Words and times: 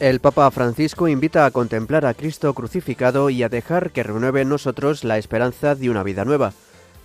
El 0.00 0.20
Papa 0.20 0.50
Francisco 0.50 1.08
invita 1.08 1.44
a 1.44 1.50
contemplar 1.50 2.06
a 2.06 2.14
Cristo 2.14 2.54
crucificado 2.54 3.28
y 3.28 3.42
a 3.42 3.50
dejar 3.50 3.90
que 3.90 4.02
renueve 4.02 4.40
en 4.40 4.48
nosotros 4.48 5.04
la 5.04 5.18
esperanza 5.18 5.74
de 5.74 5.90
una 5.90 6.02
vida 6.02 6.24
nueva. 6.24 6.54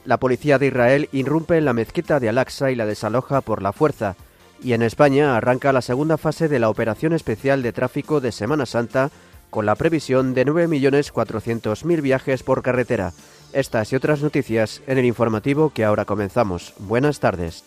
La 0.05 0.15
policía 0.15 0.57
de 0.57 0.67
Israel 0.67 1.09
irrumpe 1.11 1.57
en 1.57 1.65
la 1.65 1.73
mezquita 1.73 2.21
de 2.21 2.29
Al-Aqsa 2.29 2.71
y 2.71 2.75
la 2.75 2.85
desaloja 2.85 3.41
por 3.41 3.61
la 3.61 3.73
fuerza. 3.73 4.15
Y 4.63 4.71
en 4.71 4.81
España 4.81 5.35
arranca 5.35 5.73
la 5.73 5.81
segunda 5.81 6.17
fase 6.17 6.47
de 6.47 6.57
la 6.57 6.69
operación 6.69 7.11
especial 7.11 7.63
de 7.63 7.73
tráfico 7.73 8.21
de 8.21 8.31
Semana 8.31 8.65
Santa 8.65 9.11
con 9.49 9.65
la 9.65 9.75
previsión 9.75 10.33
de 10.33 10.45
9.400.000 10.45 12.01
viajes 12.01 12.43
por 12.43 12.61
carretera. 12.61 13.11
Estas 13.51 13.91
y 13.91 13.97
otras 13.97 14.21
noticias 14.21 14.81
en 14.87 14.99
el 14.99 15.05
informativo 15.05 15.71
que 15.71 15.83
ahora 15.83 16.05
comenzamos. 16.05 16.73
Buenas 16.79 17.19
tardes. 17.19 17.65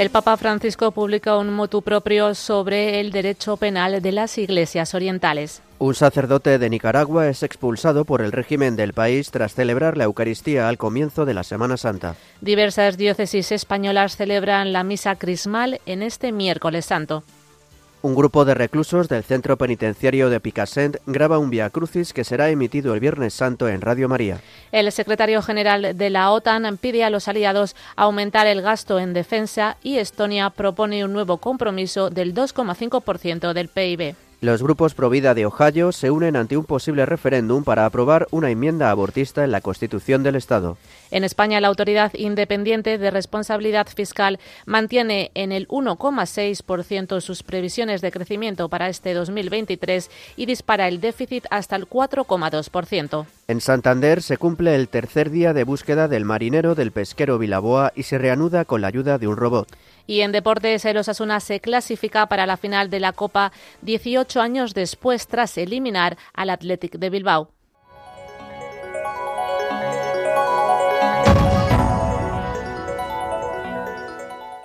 El 0.00 0.08
Papa 0.08 0.38
Francisco 0.38 0.92
publica 0.92 1.36
un 1.36 1.52
motu 1.52 1.82
propio 1.82 2.34
sobre 2.34 3.00
el 3.00 3.12
derecho 3.12 3.58
penal 3.58 4.00
de 4.00 4.12
las 4.12 4.38
iglesias 4.38 4.94
orientales. 4.94 5.60
Un 5.78 5.94
sacerdote 5.94 6.58
de 6.58 6.70
Nicaragua 6.70 7.28
es 7.28 7.42
expulsado 7.42 8.06
por 8.06 8.22
el 8.22 8.32
régimen 8.32 8.76
del 8.76 8.94
país 8.94 9.30
tras 9.30 9.52
celebrar 9.52 9.98
la 9.98 10.04
Eucaristía 10.04 10.70
al 10.70 10.78
comienzo 10.78 11.26
de 11.26 11.34
la 11.34 11.44
Semana 11.44 11.76
Santa. 11.76 12.16
Diversas 12.40 12.96
diócesis 12.96 13.52
españolas 13.52 14.16
celebran 14.16 14.72
la 14.72 14.84
misa 14.84 15.16
crismal 15.16 15.82
en 15.84 16.02
este 16.02 16.32
miércoles 16.32 16.86
santo. 16.86 17.22
Un 18.02 18.14
grupo 18.14 18.46
de 18.46 18.54
reclusos 18.54 19.10
del 19.10 19.24
centro 19.24 19.58
penitenciario 19.58 20.30
de 20.30 20.40
Picassent 20.40 20.96
graba 21.04 21.38
un 21.38 21.50
Via 21.50 21.68
Crucis 21.68 22.14
que 22.14 22.24
será 22.24 22.48
emitido 22.48 22.94
el 22.94 23.00
Viernes 23.00 23.34
Santo 23.34 23.68
en 23.68 23.82
Radio 23.82 24.08
María. 24.08 24.40
El 24.72 24.90
secretario 24.90 25.42
general 25.42 25.94
de 25.94 26.08
la 26.08 26.30
OTAN 26.30 26.78
pide 26.78 27.04
a 27.04 27.10
los 27.10 27.28
aliados 27.28 27.76
aumentar 27.96 28.46
el 28.46 28.62
gasto 28.62 28.98
en 28.98 29.12
defensa 29.12 29.76
y 29.82 29.98
Estonia 29.98 30.48
propone 30.48 31.04
un 31.04 31.12
nuevo 31.12 31.36
compromiso 31.36 32.08
del 32.08 32.34
2,5% 32.34 33.52
del 33.52 33.68
PIB. 33.68 34.14
Los 34.40 34.62
grupos 34.62 34.94
Provida 34.94 35.34
de 35.34 35.44
Ohio 35.44 35.92
se 35.92 36.10
unen 36.10 36.34
ante 36.34 36.56
un 36.56 36.64
posible 36.64 37.04
referéndum 37.04 37.62
para 37.62 37.84
aprobar 37.84 38.26
una 38.30 38.48
enmienda 38.50 38.90
abortista 38.90 39.44
en 39.44 39.50
la 39.50 39.60
Constitución 39.60 40.22
del 40.22 40.36
Estado. 40.36 40.78
En 41.10 41.24
España, 41.24 41.60
la 41.60 41.68
Autoridad 41.68 42.12
Independiente 42.14 42.96
de 42.96 43.10
Responsabilidad 43.10 43.88
Fiscal 43.88 44.38
mantiene 44.64 45.30
en 45.34 45.50
el 45.50 45.66
1,6% 45.68 47.20
sus 47.20 47.42
previsiones 47.42 48.00
de 48.00 48.12
crecimiento 48.12 48.68
para 48.68 48.88
este 48.88 49.12
2023 49.14 50.10
y 50.36 50.46
dispara 50.46 50.86
el 50.86 51.00
déficit 51.00 51.46
hasta 51.50 51.74
el 51.76 51.88
4,2%. 51.88 53.26
En 53.48 53.60
Santander 53.60 54.22
se 54.22 54.36
cumple 54.36 54.76
el 54.76 54.88
tercer 54.88 55.30
día 55.30 55.52
de 55.52 55.64
búsqueda 55.64 56.06
del 56.06 56.24
marinero 56.24 56.76
del 56.76 56.92
pesquero 56.92 57.38
Vilaboa 57.38 57.92
y 57.96 58.04
se 58.04 58.18
reanuda 58.18 58.64
con 58.64 58.80
la 58.80 58.88
ayuda 58.88 59.18
de 59.18 59.26
un 59.26 59.36
robot. 59.36 59.68
Y 60.06 60.20
en 60.20 60.32
deportes, 60.32 60.84
el 60.84 60.96
Osasuna 60.96 61.40
se 61.40 61.60
clasifica 61.60 62.26
para 62.26 62.46
la 62.46 62.56
final 62.56 62.90
de 62.90 63.00
la 63.00 63.12
Copa 63.12 63.52
18 63.82 64.40
años 64.40 64.74
después 64.74 65.26
tras 65.26 65.58
eliminar 65.58 66.16
al 66.34 66.50
Athletic 66.50 66.98
de 66.98 67.10
Bilbao. 67.10 67.50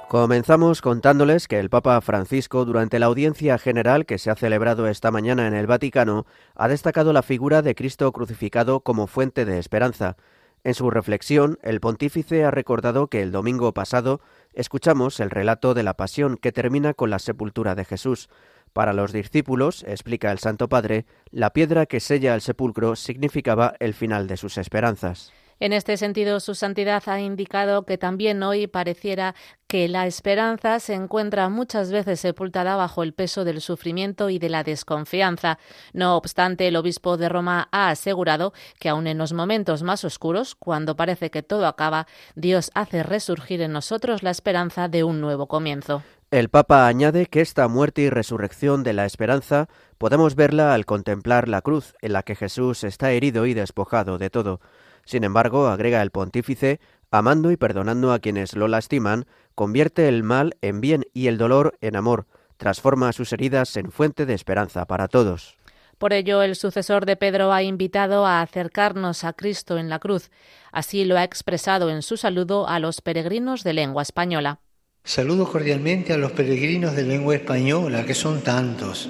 Comenzamos 0.07 0.81
contándoles 0.81 1.47
que 1.47 1.59
el 1.59 1.71
Papa 1.71 1.99
Francisco, 1.99 2.63
durante 2.63 2.99
la 2.99 3.07
audiencia 3.07 3.57
general 3.57 4.05
que 4.05 4.19
se 4.19 4.29
ha 4.29 4.35
celebrado 4.35 4.87
esta 4.87 5.09
mañana 5.09 5.47
en 5.47 5.55
el 5.55 5.65
Vaticano, 5.65 6.27
ha 6.53 6.67
destacado 6.67 7.11
la 7.11 7.23
figura 7.23 7.63
de 7.63 7.73
Cristo 7.73 8.11
crucificado 8.11 8.81
como 8.81 9.07
fuente 9.07 9.45
de 9.45 9.57
esperanza. 9.57 10.15
En 10.63 10.75
su 10.75 10.91
reflexión, 10.91 11.57
el 11.63 11.79
pontífice 11.79 12.45
ha 12.45 12.51
recordado 12.51 13.07
que 13.07 13.23
el 13.23 13.31
domingo 13.31 13.73
pasado 13.73 14.21
escuchamos 14.53 15.19
el 15.19 15.31
relato 15.31 15.73
de 15.73 15.83
la 15.83 15.95
pasión 15.95 16.37
que 16.37 16.51
termina 16.51 16.93
con 16.93 17.09
la 17.09 17.19
sepultura 17.19 17.73
de 17.73 17.85
Jesús. 17.85 18.29
Para 18.73 18.93
los 18.93 19.11
discípulos, 19.11 19.83
explica 19.87 20.31
el 20.31 20.37
Santo 20.37 20.69
Padre, 20.69 21.07
la 21.31 21.51
piedra 21.51 21.87
que 21.87 21.99
sella 21.99 22.35
el 22.35 22.41
sepulcro 22.41 22.95
significaba 22.95 23.73
el 23.79 23.95
final 23.95 24.27
de 24.27 24.37
sus 24.37 24.59
esperanzas. 24.59 25.33
En 25.59 25.71
este 25.71 25.95
sentido, 25.95 26.41
su 26.41 26.53
santidad 26.53 27.01
ha 27.07 27.21
indicado 27.21 27.85
que 27.85 27.97
también 27.97 28.43
hoy 28.43 28.67
pareciera 28.67 29.35
que 29.67 29.87
la 29.87 30.05
esperanza 30.05 30.79
se 30.79 30.93
encuentra 30.93 31.47
muchas 31.47 31.91
veces 31.91 32.19
sepultada 32.19 32.75
bajo 32.75 33.03
el 33.03 33.13
peso 33.13 33.45
del 33.45 33.61
sufrimiento 33.61 34.29
y 34.29 34.37
de 34.37 34.49
la 34.49 34.63
desconfianza. 34.63 35.57
No 35.93 36.17
obstante, 36.17 36.67
el 36.67 36.75
obispo 36.75 37.15
de 37.15 37.29
Roma 37.29 37.69
ha 37.71 37.89
asegurado 37.89 38.53
que 38.79 38.89
aun 38.89 39.07
en 39.07 39.17
los 39.17 39.31
momentos 39.31 39.81
más 39.81 40.03
oscuros, 40.03 40.55
cuando 40.55 40.97
parece 40.97 41.31
que 41.31 41.41
todo 41.41 41.67
acaba, 41.67 42.05
Dios 42.35 42.69
hace 42.73 43.01
resurgir 43.01 43.61
en 43.61 43.71
nosotros 43.71 44.23
la 44.23 44.31
esperanza 44.31 44.89
de 44.89 45.05
un 45.05 45.21
nuevo 45.21 45.47
comienzo. 45.47 46.03
El 46.31 46.49
Papa 46.49 46.85
añade 46.87 47.27
que 47.27 47.39
esta 47.39 47.67
muerte 47.69 48.01
y 48.01 48.09
resurrección 48.09 48.83
de 48.83 48.91
la 48.91 49.05
esperanza 49.05 49.69
podemos 49.97 50.35
verla 50.35 50.73
al 50.73 50.85
contemplar 50.85 51.47
la 51.47 51.61
cruz 51.61 51.95
en 52.01 52.11
la 52.11 52.23
que 52.23 52.35
Jesús 52.35 52.83
está 52.83 53.11
herido 53.11 53.45
y 53.45 53.53
despojado 53.53 54.17
de 54.17 54.29
todo. 54.29 54.59
Sin 55.05 55.23
embargo, 55.23 55.67
agrega 55.67 56.01
el 56.01 56.11
pontífice, 56.11 56.79
amando 57.11 57.51
y 57.51 57.57
perdonando 57.57 58.11
a 58.11 58.19
quienes 58.19 58.55
lo 58.55 58.67
lastiman, 58.67 59.25
convierte 59.53 60.07
el 60.07 60.23
mal 60.23 60.57
en 60.61 60.81
bien 60.81 61.05
y 61.13 61.27
el 61.27 61.37
dolor 61.37 61.77
en 61.81 61.95
amor, 61.95 62.25
transforma 62.57 63.13
sus 63.13 63.31
heridas 63.31 63.77
en 63.77 63.91
fuente 63.91 64.25
de 64.25 64.33
esperanza 64.33 64.85
para 64.85 65.07
todos. 65.07 65.57
Por 65.97 66.11
ello, 66.11 66.41
el 66.41 66.55
sucesor 66.55 67.05
de 67.05 67.15
Pedro 67.15 67.53
ha 67.53 67.63
invitado 67.63 68.25
a 68.25 68.41
acercarnos 68.41 69.23
a 69.23 69.31
Cristo 69.31 69.77
en 69.77 69.87
la 69.87 69.99
cruz. 69.99 70.29
Así 70.73 71.05
lo 71.05 71.17
ha 71.17 71.23
expresado 71.23 71.89
en 71.89 72.01
su 72.01 72.17
saludo 72.17 72.67
a 72.67 72.79
los 72.79 73.01
peregrinos 73.01 73.63
de 73.63 73.73
lengua 73.73 74.01
española. 74.01 74.59
Saludo 75.05 75.49
cordialmente 75.49 76.11
a 76.11 76.17
los 76.17 76.31
peregrinos 76.31 76.95
de 76.95 77.03
lengua 77.03 77.35
española, 77.35 78.05
que 78.05 78.15
son 78.15 78.41
tantos 78.41 79.09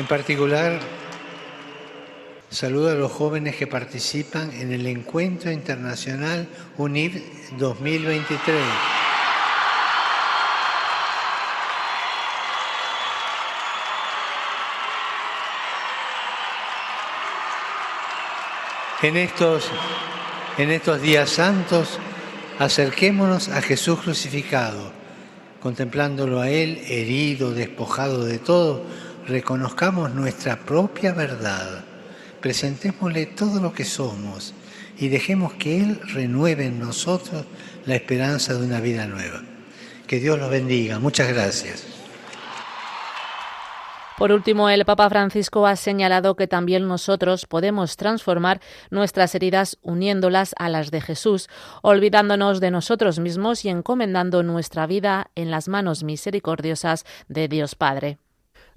En 0.00 0.06
particular, 0.06 0.80
saludo 2.48 2.88
a 2.88 2.94
los 2.94 3.12
jóvenes 3.12 3.56
que 3.56 3.66
participan 3.66 4.50
en 4.54 4.72
el 4.72 4.86
Encuentro 4.86 5.50
Internacional 5.50 6.48
UNIV 6.78 7.22
2023. 7.58 8.56
En 19.02 19.18
estos, 19.18 19.70
en 20.56 20.70
estos 20.70 21.02
días 21.02 21.28
santos, 21.28 21.98
acerquémonos 22.58 23.50
a 23.50 23.60
Jesús 23.60 24.00
crucificado, 24.00 24.92
contemplándolo 25.60 26.40
a 26.40 26.48
Él 26.48 26.80
herido, 26.88 27.52
despojado 27.52 28.24
de 28.24 28.38
todo 28.38 29.09
reconozcamos 29.30 30.12
nuestra 30.12 30.56
propia 30.58 31.12
verdad, 31.12 31.84
presentémosle 32.40 33.26
todo 33.26 33.60
lo 33.60 33.72
que 33.72 33.84
somos 33.84 34.52
y 34.98 35.08
dejemos 35.08 35.54
que 35.54 35.80
Él 35.80 36.00
renueve 36.12 36.66
en 36.66 36.80
nosotros 36.80 37.44
la 37.86 37.94
esperanza 37.94 38.54
de 38.54 38.66
una 38.66 38.80
vida 38.80 39.06
nueva. 39.06 39.40
Que 40.06 40.18
Dios 40.18 40.38
los 40.38 40.50
bendiga. 40.50 40.98
Muchas 40.98 41.32
gracias. 41.32 41.86
Por 44.18 44.32
último, 44.32 44.68
el 44.68 44.84
Papa 44.84 45.08
Francisco 45.08 45.66
ha 45.66 45.76
señalado 45.76 46.34
que 46.34 46.46
también 46.46 46.86
nosotros 46.86 47.46
podemos 47.46 47.96
transformar 47.96 48.60
nuestras 48.90 49.34
heridas 49.34 49.78
uniéndolas 49.80 50.54
a 50.58 50.68
las 50.68 50.90
de 50.90 51.00
Jesús, 51.00 51.48
olvidándonos 51.80 52.60
de 52.60 52.70
nosotros 52.70 53.18
mismos 53.20 53.64
y 53.64 53.70
encomendando 53.70 54.42
nuestra 54.42 54.86
vida 54.86 55.30
en 55.36 55.50
las 55.50 55.68
manos 55.68 56.02
misericordiosas 56.02 57.06
de 57.28 57.48
Dios 57.48 57.76
Padre. 57.76 58.18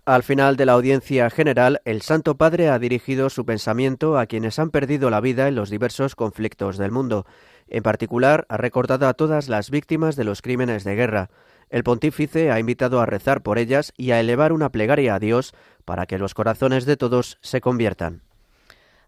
Al 0.05 0.23
final 0.23 0.57
de 0.57 0.65
la 0.65 0.73
audiencia 0.73 1.29
general, 1.29 1.81
el 1.85 2.01
Santo 2.01 2.35
Padre 2.35 2.67
ha 2.67 2.77
dirigido 2.77 3.29
su 3.29 3.45
pensamiento 3.45 4.19
a 4.19 4.25
quienes 4.25 4.59
han 4.59 4.69
perdido 4.69 5.09
la 5.09 5.21
vida 5.21 5.47
en 5.47 5.55
los 5.55 5.69
diversos 5.69 6.17
conflictos 6.17 6.77
del 6.77 6.91
mundo. 6.91 7.25
En 7.69 7.83
particular, 7.83 8.45
ha 8.49 8.57
recordado 8.57 9.07
a 9.07 9.13
todas 9.13 9.47
las 9.47 9.69
víctimas 9.69 10.17
de 10.17 10.25
los 10.25 10.41
crímenes 10.41 10.83
de 10.83 10.95
guerra. 10.95 11.29
El 11.69 11.85
pontífice 11.85 12.51
ha 12.51 12.59
invitado 12.59 12.99
a 12.99 13.05
rezar 13.05 13.43
por 13.43 13.57
ellas 13.57 13.93
y 13.95 14.11
a 14.11 14.19
elevar 14.19 14.51
una 14.51 14.73
plegaria 14.73 15.15
a 15.15 15.19
Dios 15.19 15.53
para 15.85 16.05
que 16.05 16.17
los 16.17 16.33
corazones 16.33 16.85
de 16.85 16.97
todos 16.97 17.37
se 17.39 17.61
conviertan. 17.61 18.23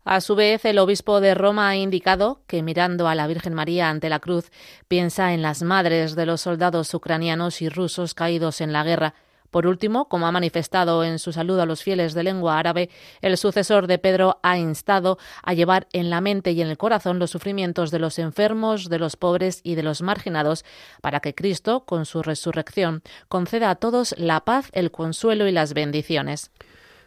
A 0.05 0.21
su 0.21 0.35
vez, 0.35 0.63
el 0.63 0.79
obispo 0.79 1.19
de 1.19 1.35
Roma 1.35 1.67
ha 1.67 1.75
indicado 1.75 2.39
que 2.47 2.63
mirando 2.63 3.09
a 3.09 3.15
la 3.15 3.27
Virgen 3.27 3.53
María 3.53 3.89
ante 3.89 4.07
la 4.07 4.19
cruz, 4.19 4.49
piensa 4.87 5.33
en 5.33 5.41
las 5.41 5.61
madres 5.61 6.15
de 6.15 6.25
los 6.25 6.39
soldados 6.39 6.93
ucranianos 6.93 7.61
y 7.61 7.67
rusos 7.67 8.13
caídos 8.13 8.61
en 8.61 8.71
la 8.71 8.85
guerra. 8.85 9.13
Por 9.51 9.67
último, 9.67 10.07
como 10.09 10.27
ha 10.27 10.31
manifestado 10.31 11.03
en 11.03 11.19
su 11.19 11.31
saludo 11.31 11.61
a 11.61 11.65
los 11.65 11.83
fieles 11.83 12.13
de 12.13 12.23
lengua 12.23 12.59
árabe, 12.59 12.89
el 13.21 13.37
sucesor 13.37 13.87
de 13.87 13.97
Pedro 13.97 14.39
ha 14.43 14.57
instado 14.57 15.17
a 15.43 15.53
llevar 15.53 15.87
en 15.93 16.09
la 16.09 16.21
mente 16.21 16.51
y 16.51 16.61
en 16.61 16.67
el 16.67 16.77
corazón 16.77 17.19
los 17.19 17.31
sufrimientos 17.31 17.91
de 17.91 17.99
los 17.99 18.19
enfermos, 18.19 18.89
de 18.89 18.99
los 18.99 19.15
pobres 19.15 19.61
y 19.63 19.75
de 19.75 19.83
los 19.83 20.01
marginados, 20.01 20.65
para 21.01 21.19
que 21.19 21.35
Cristo, 21.35 21.85
con 21.85 22.05
su 22.05 22.21
resurrección, 22.21 23.01
conceda 23.27 23.69
a 23.69 23.75
todos 23.75 24.15
la 24.17 24.41
paz, 24.41 24.69
el 24.73 24.91
consuelo 24.91 25.47
y 25.47 25.51
las 25.51 25.73
bendiciones. 25.73 26.51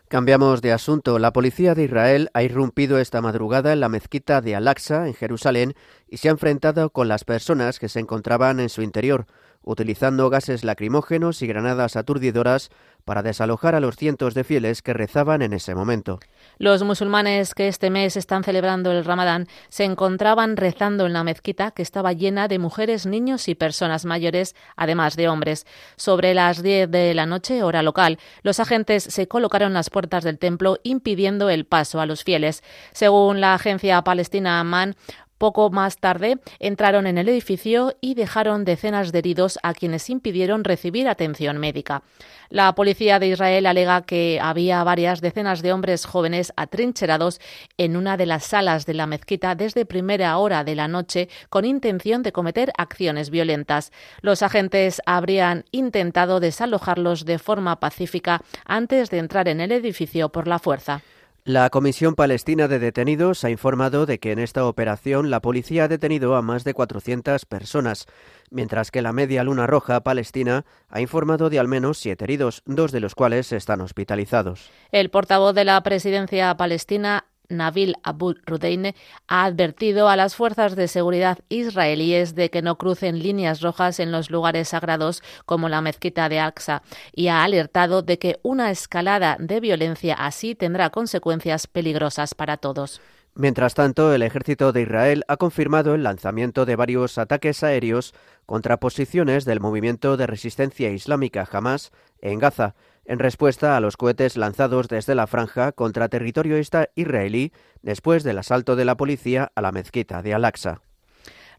Cambiamos 0.09 0.63
de 0.63 0.73
asunto. 0.73 1.19
La 1.19 1.35
policía 1.35 1.75
de 1.75 1.85
Israel 1.85 2.31
ha 2.33 2.43
irrumpido 2.43 2.99
esta 2.99 3.21
madrugada 3.21 3.75
en 3.75 3.81
la 3.81 3.91
mezquita 3.91 4.41
de 4.41 4.57
Al-Aqsa, 4.57 5.07
en 5.07 5.13
Jerusalén, 5.13 5.75
y 6.09 6.17
se 6.17 6.29
ha 6.29 6.31
enfrentado 6.31 6.89
con 6.89 7.09
las 7.09 7.25
personas 7.25 7.79
que 7.79 7.91
se 7.91 8.01
encontraban 8.01 8.59
en 8.59 8.71
su 8.71 8.81
interior, 8.81 9.27
utilizando 9.63 10.31
gases 10.31 10.65
lacrimógenos 10.65 11.43
y 11.43 11.47
granadas 11.47 11.97
aturdidoras 11.97 12.71
para 13.05 13.23
desalojar 13.23 13.75
a 13.75 13.81
los 13.81 13.97
cientos 13.97 14.35
de 14.35 14.45
fieles 14.45 14.83
que 14.83 14.93
rezaban 14.93 15.41
en 15.41 15.53
ese 15.55 15.75
momento. 15.75 16.21
Los 16.59 16.83
musulmanes 16.83 17.55
que 17.55 17.69
este 17.69 17.91
mes 17.91 18.17
están 18.17 18.45
celebrando 18.45 18.93
el 18.93 19.05
Ramadán 19.05 19.47
se 19.69 19.85
encontraban 19.85 20.57
rezando 20.57 21.07
en 21.07 21.15
la 21.15 21.25
mezquita 21.25 21.71
que 21.71 21.83
estaba 21.83 22.13
llena 22.13 22.49
de 22.49 22.59
mujeres, 22.59 23.07
niños 23.07 23.49
y 23.49 23.55
personas 23.55 24.05
mayores, 24.05 24.55
además 24.77 25.17
de 25.17 25.29
hombres. 25.29 25.67
Sobre 25.97 26.35
las 26.35 26.63
10 26.63 26.91
de 26.91 27.15
la 27.15 27.27
noche, 27.27 27.63
hora 27.63 27.83
local, 27.83 28.19
los 28.43 28.61
agentes 28.61 29.05
se 29.05 29.27
colocaron 29.27 29.73
las 29.73 29.91
puertas 29.91 30.25
del 30.25 30.39
templo 30.39 30.79
impidiendo 30.83 31.49
el 31.49 31.65
paso 31.65 32.01
a 32.01 32.07
los 32.07 32.25
fieles. 32.25 32.63
Según 32.93 33.41
la 33.41 33.55
agencia 33.55 34.03
palestina 34.03 34.61
Amman, 34.61 34.97
poco 35.39 35.71
más 35.71 35.99
tarde 35.99 36.39
entraron 36.59 37.07
en 37.07 37.17
el 37.17 37.29
edificio 37.29 37.97
y 38.01 38.15
dejaron 38.15 38.65
decenas 38.65 39.13
de 39.13 39.21
heridos 39.21 39.59
a 39.63 39.73
quienes 39.73 40.11
impidieron 40.11 40.65
recibir 40.65 41.09
atención 41.09 41.59
médica. 41.59 42.03
La 42.51 42.75
policía 42.75 43.19
de 43.19 43.29
Israel 43.29 43.67
alega 43.67 44.03
que 44.03 44.39
había 44.43 44.83
varias 44.83 45.21
decenas 45.21 45.63
de 45.63 45.73
hombres 45.73 46.05
jóvenes 46.05 46.53
atrincherados 46.57 47.41
en 47.77 47.97
una 47.97 48.17
de 48.17 48.27
las 48.27 48.45
salas 48.45 48.87
de 48.87 48.95
la 48.95 49.07
mezquita 49.07 49.55
desde 49.55 49.87
primera 49.87 50.37
hora 50.39 50.65
de 50.65 50.75
la 50.75 50.89
noche 50.89 51.29
con 51.51 51.65
intención 51.65 52.23
de 52.23 52.33
cometer 52.33 52.73
acciones 52.77 53.31
violentas. 53.31 53.93
Los 54.23 54.43
agentes 54.43 55.03
habrían 55.07 55.65
intentado 55.71 56.41
desalojarlos 56.41 57.25
de 57.25 57.39
forma 57.39 57.81
pacífica 57.81 58.43
antes 58.65 59.11
de 59.11 59.19
entrar 59.19 59.49
en 59.49 59.61
el 59.61 59.73
edificio 59.73 60.31
por 60.31 60.49
la 60.49 60.59
fuerza. 60.59 61.03
La 61.49 61.71
Comisión 61.71 62.15
Palestina 62.15 62.69
de 62.69 62.79
Detenidos 62.79 63.43
ha 63.43 63.49
informado 63.49 64.05
de 64.05 64.19
que 64.19 64.33
en 64.33 64.39
esta 64.39 64.67
operación 64.67 65.31
la 65.31 65.41
policía 65.41 65.85
ha 65.85 65.89
detenido 65.89 66.37
a 66.37 66.43
más 66.43 66.63
de 66.63 66.75
400 66.75 67.47
personas, 67.47 68.05
mientras 68.51 68.91
que 68.91 69.01
la 69.01 69.15
Media 69.15 69.45
Luna 69.45 69.67
Roja 69.67 70.03
Palestina 70.03 70.67
ha 70.91 71.01
informado 71.01 71.49
de 71.49 71.59
al 71.59 71.67
menos 71.67 71.97
siete 71.97 72.25
heridos, 72.25 72.63
dos 72.67 72.93
de 72.93 73.01
los 73.01 73.15
cuales 73.15 73.51
están 73.53 73.81
hospitalizados. 73.81 74.69
El 74.93 75.09
portavoz 75.09 75.55
de 75.55 75.65
la 75.65 75.83
presidencia 75.83 76.55
palestina 76.59 77.25
Nabil 77.49 77.97
Abu 78.03 78.35
Rudeine 78.45 78.95
ha 79.27 79.45
advertido 79.45 80.09
a 80.09 80.17
las 80.17 80.37
fuerzas 80.37 80.77
de 80.77 80.89
seguridad 80.89 81.39
israelíes 81.49 82.35
de 82.35 82.51
que 82.51 82.63
no 82.63 82.77
crucen 82.77 83.23
líneas 83.23 83.61
rojas 83.63 84.01
en 84.01 84.13
los 84.13 84.31
lugares 84.31 84.69
sagrados 84.69 85.23
como 85.47 85.69
la 85.69 85.81
mezquita 85.81 86.29
de 86.29 86.41
Aqsa 86.41 86.83
y 87.13 87.29
ha 87.29 87.45
alertado 87.45 88.03
de 88.03 88.19
que 88.19 88.39
una 88.43 88.71
escalada 88.71 89.37
de 89.39 89.61
violencia 89.61 90.15
así 90.15 90.55
tendrá 90.55 90.91
consecuencias 90.91 91.67
peligrosas 91.67 92.35
para 92.35 92.59
todos. 92.59 93.01
Mientras 93.35 93.75
tanto, 93.75 94.13
el 94.13 94.23
ejército 94.23 94.73
de 94.73 94.83
Israel 94.83 95.23
ha 95.29 95.37
confirmado 95.37 95.95
el 95.95 96.03
lanzamiento 96.03 96.67
de 96.67 96.75
varios 96.75 97.19
ataques 97.19 97.63
aéreos 97.63 98.13
contra 98.47 98.81
posiciones 98.81 99.45
del 99.45 99.61
movimiento 99.61 100.17
de 100.17 100.27
resistencia 100.27 100.91
islámica 100.91 101.49
Hamas 101.51 101.93
en 102.21 102.41
Gaza, 102.41 102.75
en 103.09 103.19
respuesta 103.19 103.77
a 103.77 103.81
los 103.81 103.97
cohetes 103.97 104.37
lanzados 104.37 104.87
desde 104.87 105.15
la 105.15 105.27
franja 105.27 105.73
contra 105.73 106.09
territorio 106.09 106.57
israelí 106.95 107.53
después 107.83 108.23
del 108.23 108.39
asalto 108.39 108.77
de 108.77 108.85
la 108.85 108.97
policía 108.97 109.51
a 109.55 109.63
la 109.63 109.73
mezquita 109.73 110.23
de 110.23 110.35
Al-Aqsa. 110.35 110.83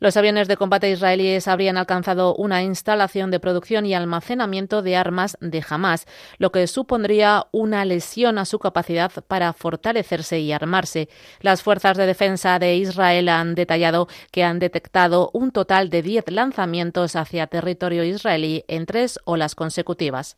Los 0.02 0.16
aviones 0.16 0.48
de 0.48 0.56
combate 0.56 0.90
israelíes 0.90 1.50
habrían 1.50 1.76
alcanzado 1.76 2.34
una 2.36 2.64
instalación 2.64 3.32
de 3.32 3.42
producción 3.42 3.86
y 3.86 3.94
almacenamiento 3.94 4.82
de 4.82 4.96
armas 4.96 5.38
de 5.42 5.62
Hamas, 5.68 6.06
lo 6.38 6.54
que 6.54 6.68
supondría 6.68 7.48
una 7.52 7.84
lesión 7.84 8.38
a 8.38 8.46
su 8.46 8.60
capacidad 8.60 9.12
para 9.28 9.52
fortalecerse 9.52 10.40
y 10.40 10.54
armarse. 10.54 11.10
Las 11.42 11.64
fuerzas 11.64 11.98
de 11.98 12.06
defensa 12.06 12.60
de 12.60 12.78
Israel 12.78 13.28
han 13.28 13.56
detallado 13.56 14.08
que 14.32 14.46
han 14.46 14.60
detectado 14.60 15.32
un 15.34 15.52
total 15.52 15.90
de 15.90 16.02
10 16.02 16.32
lanzamientos 16.32 17.18
hacia 17.18 17.48
territorio 17.48 18.06
israelí 18.06 18.64
en 18.70 18.86
tres 18.86 19.20
olas 19.26 19.54
consecutivas. 19.54 20.38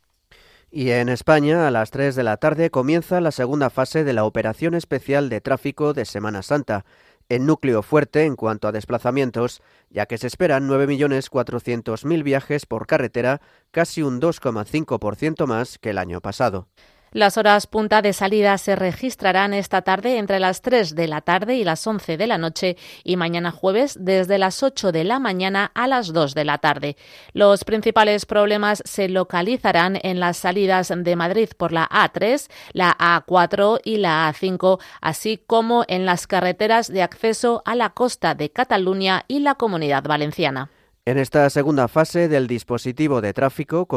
Y 0.74 0.92
en 0.92 1.10
España, 1.10 1.68
a 1.68 1.72
las 1.72 1.92
3 1.92 2.16
de 2.16 2.24
la 2.24 2.38
tarde, 2.38 2.70
comienza 2.70 3.20
la 3.20 3.32
segunda 3.32 3.70
fase 3.70 4.06
de 4.06 4.14
la 4.14 4.24
Operación 4.24 4.74
Especial 4.74 5.28
de 5.28 5.42
Tráfico 5.42 5.92
de 5.94 6.06
Semana 6.06 6.44
Santa, 6.44 6.86
en 7.28 7.46
núcleo 7.46 7.84
fuerte 7.84 8.24
en 8.24 8.38
cuanto 8.38 8.70
a 8.70 8.72
desplazamientos, 8.72 9.62
ya 9.90 10.06
que 10.06 10.18
se 10.18 10.28
esperan 10.28 10.70
9.400.000 10.70 12.24
viajes 12.24 12.66
por 12.66 12.88
carretera, 12.88 13.42
casi 13.72 14.02
un 14.02 14.22
2,5% 14.22 15.46
más 15.46 15.78
que 15.78 15.90
el 15.90 15.98
año 15.98 16.22
pasado. 16.22 16.70
Las 17.14 17.38
horas 17.38 17.68
punta 17.68 18.02
de 18.02 18.14
salida 18.14 18.58
se 18.58 18.74
registrarán 18.78 19.54
esta 19.54 19.82
tarde 19.82 20.18
entre 20.18 20.40
las 20.40 20.62
3 20.62 20.96
de 20.96 21.10
la 21.10 21.20
tarde 21.20 21.56
y 21.56 21.66
las 21.66 21.86
11 21.86 22.16
de 22.16 22.26
la 22.26 22.38
noche 22.38 22.78
y 23.04 23.18
mañana 23.18 23.52
jueves 23.52 23.98
desde 24.00 24.38
las 24.38 24.64
8 24.64 24.94
de 24.94 25.04
la 25.04 25.20
mañana 25.20 25.72
a 25.76 25.90
las 25.90 26.14
2 26.14 26.34
de 26.34 26.46
la 26.46 26.60
tarde. 26.60 26.96
Los 27.34 27.66
principales 27.66 28.26
problemas 28.26 28.82
se 28.86 29.10
localizarán 29.10 30.00
en 30.04 30.22
las 30.22 30.38
salidas 30.38 30.94
de 30.96 31.16
Madrid 31.18 31.50
por 31.58 31.74
la 31.74 31.86
A3, 31.90 32.50
la 32.72 32.98
A4 32.98 33.82
y 33.84 33.98
la 33.98 34.32
A5, 34.32 34.80
así 35.02 35.38
como 35.46 35.84
en 35.90 36.06
las 36.06 36.28
carreteras 36.28 36.88
de 36.88 37.02
acceso 37.02 37.62
a 37.66 37.76
la 37.76 37.90
costa 37.90 38.36
de 38.36 38.52
Cataluña 38.52 39.26
y 39.28 39.40
la 39.40 39.56
Comunidad 39.56 40.04
Valenciana. 40.04 40.70
En 41.04 41.18
esta 41.18 41.50
segunda 41.50 41.88
fase 41.88 42.28
del 42.28 42.46
dispositivo 42.46 43.22
de 43.22 43.34
tráfico, 43.34 43.88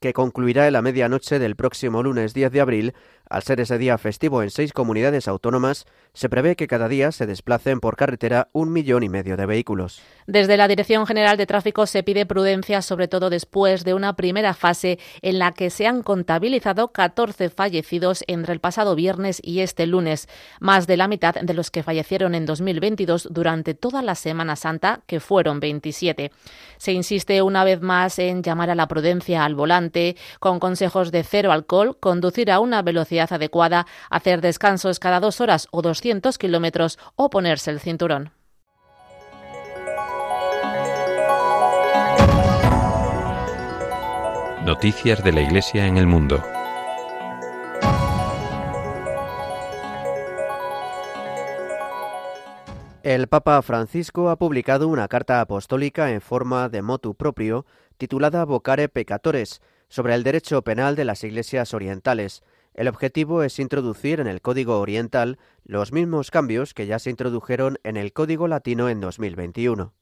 que 0.00 0.12
concluirá 0.12 0.66
en 0.66 0.74
la 0.74 0.82
medianoche 0.82 1.38
del 1.38 1.56
próximo 1.56 2.02
lunes 2.02 2.32
10 2.32 2.52
de 2.52 2.60
abril, 2.60 2.94
al 3.28 3.42
ser 3.42 3.60
ese 3.60 3.78
día 3.78 3.98
festivo 3.98 4.42
en 4.42 4.50
seis 4.50 4.72
comunidades 4.72 5.28
autónomas, 5.28 5.86
se 6.14 6.28
prevé 6.28 6.56
que 6.56 6.66
cada 6.66 6.88
día 6.88 7.12
se 7.12 7.26
desplacen 7.26 7.80
por 7.80 7.96
carretera 7.96 8.48
un 8.52 8.72
millón 8.72 9.02
y 9.02 9.08
medio 9.08 9.36
de 9.36 9.44
vehículos. 9.44 10.00
Desde 10.26 10.56
la 10.56 10.68
Dirección 10.68 11.06
General 11.06 11.36
de 11.36 11.46
Tráfico 11.46 11.86
se 11.86 12.02
pide 12.02 12.26
prudencia, 12.26 12.80
sobre 12.80 13.08
todo 13.08 13.28
después 13.28 13.84
de 13.84 13.94
una 13.94 14.14
primera 14.16 14.54
fase 14.54 14.98
en 15.20 15.38
la 15.38 15.52
que 15.52 15.68
se 15.68 15.86
han 15.86 16.02
contabilizado 16.02 16.88
14 16.88 17.50
fallecidos 17.50 18.24
entre 18.28 18.54
el 18.54 18.60
pasado 18.60 18.94
viernes 18.94 19.40
y 19.42 19.60
este 19.60 19.86
lunes, 19.86 20.28
más 20.60 20.86
de 20.86 20.96
la 20.96 21.08
mitad 21.08 21.34
de 21.34 21.54
los 21.54 21.70
que 21.70 21.82
fallecieron 21.82 22.34
en 22.34 22.46
2022 22.46 23.28
durante 23.30 23.74
toda 23.74 24.00
la 24.00 24.14
Semana 24.14 24.56
Santa, 24.56 25.02
que 25.06 25.20
fueron 25.20 25.60
27. 25.60 26.30
Se 26.78 26.92
insiste 26.92 27.42
una 27.42 27.64
vez 27.64 27.82
más 27.82 28.18
en 28.18 28.42
llamar 28.42 28.70
a 28.70 28.74
la 28.74 28.88
prudencia 28.88 29.44
al 29.44 29.54
volante, 29.54 29.87
con 30.40 30.60
consejos 30.60 31.10
de 31.12 31.24
cero 31.24 31.52
alcohol, 31.52 31.98
conducir 31.98 32.50
a 32.50 32.60
una 32.60 32.82
velocidad 32.82 33.32
adecuada, 33.32 33.86
hacer 34.10 34.40
descansos 34.40 34.98
cada 34.98 35.20
dos 35.20 35.40
horas 35.40 35.68
o 35.70 35.82
200 35.82 36.38
kilómetros 36.38 36.98
o 37.16 37.30
ponerse 37.30 37.70
el 37.70 37.80
cinturón. 37.80 38.32
Noticias 44.64 45.24
de 45.24 45.32
la 45.32 45.40
Iglesia 45.40 45.86
en 45.86 45.96
el 45.96 46.06
mundo. 46.06 46.42
El 53.08 53.26
Papa 53.26 53.62
Francisco 53.62 54.28
ha 54.28 54.36
publicado 54.36 54.86
una 54.86 55.08
carta 55.08 55.40
apostólica 55.40 56.10
en 56.10 56.20
forma 56.20 56.68
de 56.68 56.82
motu 56.82 57.14
propio 57.14 57.64
titulada 57.96 58.44
Vocare 58.44 58.90
Pecatores 58.90 59.62
sobre 59.88 60.14
el 60.14 60.22
derecho 60.22 60.62
penal 60.62 60.96
de 60.96 61.04
las 61.04 61.24
iglesias 61.24 61.74
orientales. 61.74 62.42
El 62.78 62.86
objetivo 62.86 63.42
es 63.42 63.58
introducir 63.58 64.20
en 64.20 64.28
el 64.28 64.40
Código 64.40 64.78
Oriental 64.78 65.36
los 65.64 65.90
mismos 65.90 66.30
cambios 66.30 66.74
que 66.74 66.86
ya 66.86 67.00
se 67.00 67.10
introdujeron 67.10 67.80
en 67.82 67.96
el 67.96 68.12
Código 68.12 68.46
Latino 68.46 68.88
en 68.88 69.00
2021. 69.00 69.92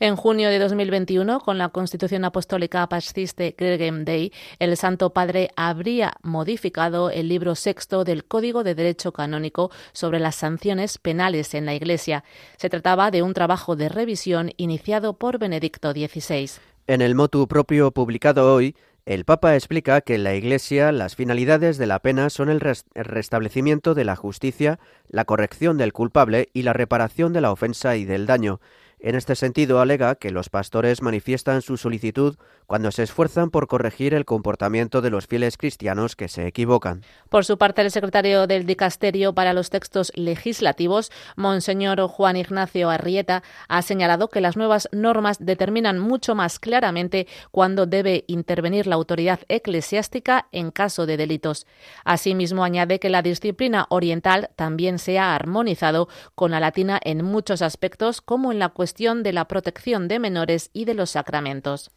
En 0.00 0.16
junio 0.16 0.48
de 0.48 0.58
2021, 0.58 1.40
con 1.40 1.58
la 1.58 1.68
Constitución 1.68 2.24
Apostólica 2.24 2.88
Paciste 2.88 3.54
Gregem 3.58 4.06
Dei, 4.06 4.32
el 4.58 4.78
Santo 4.78 5.12
Padre 5.12 5.50
habría 5.56 6.14
modificado 6.22 7.10
el 7.10 7.28
libro 7.28 7.54
sexto 7.54 8.02
del 8.02 8.24
Código 8.24 8.64
de 8.64 8.74
Derecho 8.74 9.12
Canónico 9.12 9.70
sobre 9.92 10.18
las 10.18 10.36
sanciones 10.36 10.96
penales 10.96 11.52
en 11.52 11.66
la 11.66 11.74
Iglesia. 11.74 12.24
Se 12.56 12.70
trataba 12.70 13.10
de 13.10 13.20
un 13.20 13.34
trabajo 13.34 13.76
de 13.76 13.90
revisión 13.90 14.52
iniciado 14.56 15.18
por 15.18 15.38
Benedicto 15.38 15.92
XVI. 15.92 16.50
En 16.86 17.00
el 17.02 17.14
motu 17.14 17.46
propio 17.46 17.92
publicado 17.92 18.52
hoy, 18.52 18.74
El 19.04 19.24
Papa 19.24 19.56
explica 19.56 20.00
que 20.00 20.14
en 20.14 20.22
la 20.22 20.34
Iglesia 20.34 20.92
las 20.92 21.16
finalidades 21.16 21.76
de 21.76 21.86
la 21.86 21.98
pena 21.98 22.30
son 22.30 22.48
el, 22.48 22.60
restablecimiento 22.60 23.94
de 23.94 24.04
la 24.04 24.14
justicia, 24.14 24.78
la 25.08 25.24
corrección 25.24 25.76
del 25.76 25.92
culpable 25.92 26.50
y 26.52 26.62
la 26.62 26.72
reparación 26.72 27.32
de 27.32 27.40
la 27.40 27.50
ofensa 27.50 27.96
y 27.96 28.04
del 28.04 28.26
daño. 28.26 28.60
En 29.04 29.16
este 29.16 29.34
sentido, 29.34 29.80
alega 29.80 30.14
que 30.14 30.30
los 30.30 30.48
pastores 30.48 31.02
manifiestan 31.02 31.60
su 31.60 31.76
solicitud 31.76 32.36
cuando 32.68 32.92
se 32.92 33.02
esfuerzan 33.02 33.50
por 33.50 33.66
corregir 33.66 34.14
el 34.14 34.24
comportamiento 34.24 35.00
de 35.00 35.10
los 35.10 35.26
fieles 35.26 35.56
cristianos 35.56 36.14
que 36.14 36.28
se 36.28 36.46
equivocan. 36.46 37.02
Por 37.28 37.44
su 37.44 37.58
parte, 37.58 37.82
el 37.82 37.90
secretario 37.90 38.46
del 38.46 38.64
Dicasterio 38.64 39.34
para 39.34 39.54
los 39.54 39.70
Textos 39.70 40.12
Legislativos, 40.14 41.10
Monseñor 41.34 42.00
Juan 42.06 42.36
Ignacio 42.36 42.90
Arrieta, 42.90 43.42
ha 43.66 43.82
señalado 43.82 44.28
que 44.28 44.40
las 44.40 44.56
nuevas 44.56 44.88
normas 44.92 45.38
determinan 45.40 45.98
mucho 45.98 46.36
más 46.36 46.60
claramente 46.60 47.26
cuándo 47.50 47.86
debe 47.86 48.22
intervenir 48.28 48.86
la 48.86 48.94
autoridad 48.94 49.40
eclesiástica 49.48 50.46
en 50.52 50.70
caso 50.70 51.06
de 51.06 51.16
delitos. 51.16 51.66
Asimismo, 52.04 52.62
añade 52.62 53.00
que 53.00 53.10
la 53.10 53.22
disciplina 53.22 53.86
oriental 53.88 54.50
también 54.54 55.00
se 55.00 55.18
ha 55.18 55.34
armonizado 55.34 56.08
con 56.36 56.52
la 56.52 56.60
latina 56.60 57.00
en 57.02 57.24
muchos 57.24 57.62
aspectos, 57.62 58.20
como 58.20 58.52
en 58.52 58.60
la 58.60 58.68
cuestión 58.68 58.91
de 58.94 59.32
la 59.32 59.48
protección 59.48 60.06
de 60.06 60.18
menores 60.18 60.70
y 60.72 60.84
de 60.84 60.94
los 60.94 61.10
sacramentos. 61.10 61.90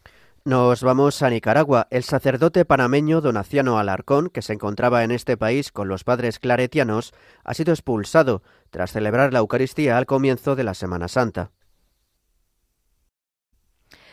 Nos 0.44 0.82
vamos 0.82 1.22
a 1.22 1.30
Nicaragua. 1.30 1.88
El 1.90 2.04
sacerdote 2.04 2.64
panameño 2.64 3.20
Donaciano 3.20 3.78
Alarcón, 3.78 4.30
que 4.30 4.42
se 4.42 4.54
encontraba 4.54 5.04
en 5.04 5.10
este 5.10 5.36
país 5.36 5.72
con 5.72 5.88
los 5.88 6.04
padres 6.04 6.38
claretianos, 6.38 7.12
ha 7.44 7.52
sido 7.52 7.72
expulsado 7.72 8.42
tras 8.70 8.92
celebrar 8.92 9.32
la 9.32 9.40
Eucaristía 9.40 9.98
al 9.98 10.06
comienzo 10.06 10.56
de 10.56 10.64
la 10.64 10.74
Semana 10.74 11.08
Santa. 11.08 11.50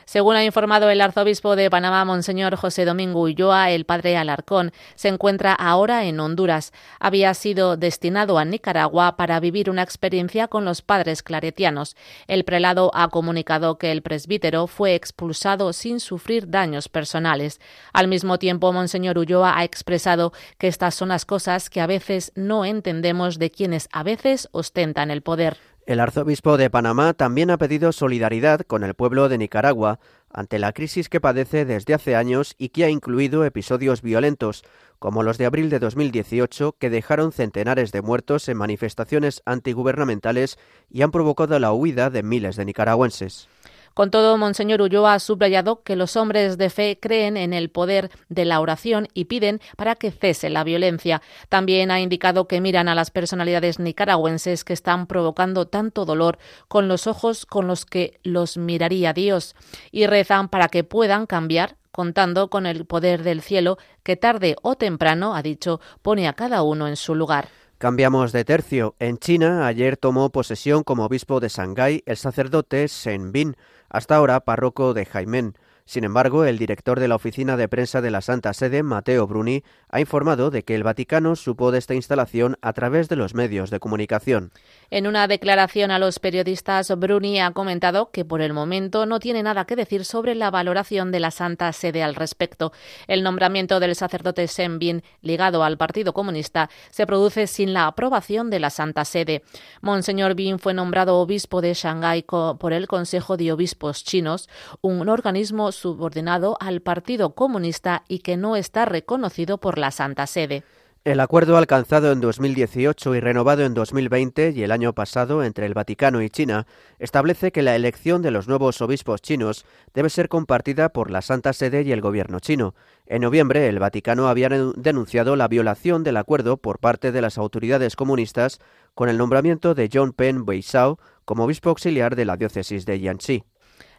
Según 0.05 0.35
ha 0.35 0.43
informado 0.43 0.89
el 0.89 1.01
arzobispo 1.01 1.55
de 1.55 1.69
Panamá, 1.69 2.03
Monseñor 2.05 2.55
José 2.55 2.85
Domingo 2.85 3.21
Ulloa, 3.21 3.71
el 3.71 3.85
padre 3.85 4.17
Alarcón 4.17 4.71
se 4.95 5.07
encuentra 5.07 5.53
ahora 5.53 6.05
en 6.05 6.19
Honduras. 6.19 6.71
Había 6.99 7.33
sido 7.33 7.77
destinado 7.77 8.37
a 8.37 8.45
Nicaragua 8.45 9.15
para 9.15 9.39
vivir 9.39 9.69
una 9.69 9.81
experiencia 9.81 10.47
con 10.47 10.65
los 10.65 10.81
padres 10.81 11.23
claretianos. 11.23 11.95
El 12.27 12.43
prelado 12.43 12.91
ha 12.93 13.09
comunicado 13.09 13.77
que 13.77 13.91
el 13.91 14.01
presbítero 14.01 14.67
fue 14.67 14.95
expulsado 14.95 15.73
sin 15.73 15.99
sufrir 15.99 16.49
daños 16.49 16.89
personales. 16.89 17.59
Al 17.93 18.07
mismo 18.07 18.39
tiempo, 18.39 18.73
Monseñor 18.73 19.17
Ulloa 19.17 19.57
ha 19.57 19.63
expresado 19.63 20.33
que 20.57 20.67
estas 20.67 20.95
son 20.95 21.09
las 21.09 21.25
cosas 21.25 21.69
que 21.69 21.81
a 21.81 21.87
veces 21.87 22.31
no 22.35 22.65
entendemos 22.65 23.39
de 23.39 23.51
quienes 23.51 23.87
a 23.91 24.03
veces 24.03 24.49
ostentan 24.51 25.11
el 25.11 25.21
poder. 25.21 25.57
El 25.85 25.99
arzobispo 25.99 26.55
de 26.55 26.69
Panamá 26.69 27.13
también 27.13 27.51
ha 27.51 27.57
pedido 27.57 27.91
solidaridad 27.91 28.61
con 28.61 28.85
el 28.85 28.93
pueblo 28.93 29.27
de 29.27 29.37
Nicaragua 29.37 29.99
ante 30.29 30.57
la 30.57 30.71
crisis 30.71 31.09
que 31.09 31.19
padece 31.19 31.65
desde 31.65 31.93
hace 31.93 32.15
años 32.15 32.55
y 32.57 32.69
que 32.69 32.85
ha 32.85 32.89
incluido 32.89 33.43
episodios 33.43 34.01
violentos, 34.01 34.63
como 34.97 35.23
los 35.23 35.37
de 35.37 35.45
abril 35.45 35.69
de 35.69 35.79
2018, 35.79 36.77
que 36.79 36.89
dejaron 36.89 37.33
centenares 37.33 37.91
de 37.91 38.01
muertos 38.01 38.47
en 38.47 38.57
manifestaciones 38.57 39.41
antigubernamentales 39.45 40.57
y 40.89 41.01
han 41.01 41.11
provocado 41.11 41.59
la 41.59 41.73
huida 41.73 42.09
de 42.09 42.23
miles 42.23 42.55
de 42.55 42.63
nicaragüenses. 42.63 43.49
Con 43.93 44.09
todo, 44.09 44.37
Monseñor 44.37 44.81
Ulloa 44.81 45.13
ha 45.13 45.19
subrayado 45.19 45.83
que 45.83 45.95
los 45.95 46.15
hombres 46.15 46.57
de 46.57 46.71
fe 46.71 46.97
creen 46.99 47.37
en 47.37 47.53
el 47.53 47.69
poder 47.69 48.09
de 48.27 48.43
la 48.43 48.59
oración 48.59 49.07
y 49.13 49.25
piden 49.25 49.61
para 49.77 49.95
que 49.95 50.09
cese 50.09 50.49
la 50.49 50.63
violencia. 50.63 51.21
También 51.47 51.91
ha 51.91 51.99
indicado 51.99 52.47
que 52.47 52.59
miran 52.59 52.87
a 52.87 52.95
las 52.95 53.11
personalidades 53.11 53.77
nicaragüenses 53.77 54.63
que 54.63 54.73
están 54.73 55.05
provocando 55.05 55.67
tanto 55.67 56.05
dolor 56.05 56.39
con 56.67 56.87
los 56.87 57.05
ojos 57.05 57.45
con 57.45 57.67
los 57.67 57.85
que 57.85 58.19
los 58.23 58.57
miraría 58.57 59.13
Dios 59.13 59.55
y 59.91 60.07
rezan 60.07 60.49
para 60.49 60.69
que 60.69 60.83
puedan 60.83 61.27
cambiar 61.27 61.77
contando 61.91 62.49
con 62.49 62.65
el 62.65 62.85
poder 62.85 63.21
del 63.21 63.41
cielo 63.41 63.77
que 64.01 64.17
tarde 64.17 64.55
o 64.63 64.75
temprano, 64.75 65.35
ha 65.35 65.43
dicho, 65.43 65.79
pone 66.01 66.27
a 66.27 66.33
cada 66.33 66.63
uno 66.63 66.87
en 66.87 66.95
su 66.95 67.13
lugar. 67.13 67.49
Cambiamos 67.83 68.31
de 68.31 68.45
tercio. 68.45 68.95
En 68.99 69.17
China, 69.17 69.67
ayer 69.67 69.97
tomó 69.97 70.29
posesión 70.29 70.83
como 70.83 71.05
obispo 71.05 71.39
de 71.39 71.49
Shanghái 71.49 72.01
el 72.05 72.15
sacerdote 72.15 72.87
Shen 72.87 73.33
Bin, 73.33 73.57
hasta 73.93 74.17
ahora 74.17 74.41
párroco 74.41 74.93
de 74.93 75.05
Jaimén. 75.05 75.55
Sin 75.85 76.05
embargo, 76.05 76.45
el 76.45 76.57
director 76.57 76.99
de 76.99 77.07
la 77.07 77.15
oficina 77.15 77.57
de 77.57 77.67
prensa 77.67 78.01
de 78.01 78.09
la 78.09 78.21
Santa 78.21 78.53
Sede, 78.53 78.83
Mateo 78.83 79.27
Bruni, 79.27 79.63
ha 79.89 79.99
informado 79.99 80.49
de 80.49 80.63
que 80.63 80.75
el 80.75 80.83
Vaticano 80.83 81.35
supo 81.35 81.71
de 81.71 81.79
esta 81.79 81.93
instalación 81.93 82.57
a 82.61 82.71
través 82.71 83.09
de 83.09 83.17
los 83.17 83.33
medios 83.33 83.69
de 83.69 83.79
comunicación. 83.79 84.51
En 84.89 85.07
una 85.07 85.27
declaración 85.27 85.91
a 85.91 85.99
los 85.99 86.19
periodistas, 86.19 86.89
Bruni 86.97 87.41
ha 87.41 87.51
comentado 87.51 88.11
que 88.11 88.23
por 88.23 88.41
el 88.41 88.53
momento 88.53 89.05
no 89.05 89.19
tiene 89.19 89.43
nada 89.43 89.65
que 89.65 89.75
decir 89.75 90.05
sobre 90.05 90.35
la 90.35 90.51
valoración 90.51 91.11
de 91.11 91.19
la 91.19 91.31
Santa 91.31 91.71
Sede 91.73 92.01
al 92.01 92.15
respecto. 92.15 92.71
El 93.07 93.21
nombramiento 93.21 93.81
del 93.81 93.95
sacerdote 93.95 94.47
Bin, 94.77 95.03
ligado 95.21 95.63
al 95.63 95.77
Partido 95.77 96.13
Comunista, 96.13 96.69
se 96.91 97.05
produce 97.05 97.47
sin 97.47 97.73
la 97.73 97.87
aprobación 97.87 98.49
de 98.49 98.59
la 98.59 98.69
Santa 98.69 99.03
Sede. 99.03 99.43
Monseñor 99.81 100.35
Bin 100.35 100.59
fue 100.59 100.73
nombrado 100.73 101.17
obispo 101.17 101.59
de 101.59 101.73
Shanghái 101.73 102.23
por 102.23 102.71
el 102.71 102.87
Consejo 102.87 103.35
de 103.35 103.51
Obispos 103.51 104.05
Chinos, 104.05 104.47
un 104.81 105.09
organismo 105.09 105.72
subordinado 105.73 106.57
al 106.59 106.81
Partido 106.81 107.35
Comunista 107.35 108.03
y 108.07 108.19
que 108.19 108.37
no 108.37 108.55
está 108.55 108.85
reconocido 108.85 109.57
por 109.57 109.77
la 109.77 109.91
Santa 109.91 110.25
Sede. 110.27 110.63
El 111.05 111.19
acuerdo 111.19 111.57
alcanzado 111.57 112.13
en 112.13 112.21
2018 112.21 113.15
y 113.15 113.19
renovado 113.19 113.65
en 113.65 113.73
2020 113.73 114.51
y 114.55 114.63
el 114.63 114.71
año 114.71 114.93
pasado 114.93 115.43
entre 115.43 115.65
el 115.65 115.73
Vaticano 115.73 116.21
y 116.21 116.29
China 116.29 116.65
establece 116.97 117.51
que 117.51 117.61
la 117.61 117.75
elección 117.75 118.21
de 118.21 118.31
los 118.31 118.47
nuevos 118.47 118.81
obispos 118.81 119.21
chinos 119.21 119.65
debe 119.93 120.09
ser 120.09 120.29
compartida 120.29 120.87
por 120.93 121.11
la 121.11 121.21
Santa 121.21 121.51
Sede 121.51 121.81
y 121.81 121.91
el 121.91 121.99
gobierno 121.99 122.39
chino. 122.39 122.73
En 123.05 123.23
noviembre, 123.23 123.67
el 123.67 123.79
Vaticano 123.79 124.29
había 124.29 124.47
denunciado 124.47 125.35
la 125.35 125.49
violación 125.49 126.05
del 126.05 126.15
acuerdo 126.15 126.55
por 126.55 126.79
parte 126.79 127.11
de 127.11 127.21
las 127.21 127.37
autoridades 127.37 127.97
comunistas 127.97 128.59
con 128.95 129.09
el 129.09 129.17
nombramiento 129.17 129.75
de 129.75 129.89
John 129.91 130.13
Pen 130.13 130.45
Weishao 130.47 130.99
como 131.25 131.43
obispo 131.43 131.67
auxiliar 131.67 132.15
de 132.15 132.23
la 132.23 132.37
diócesis 132.37 132.85
de 132.85 133.01
Yanxi. 133.01 133.43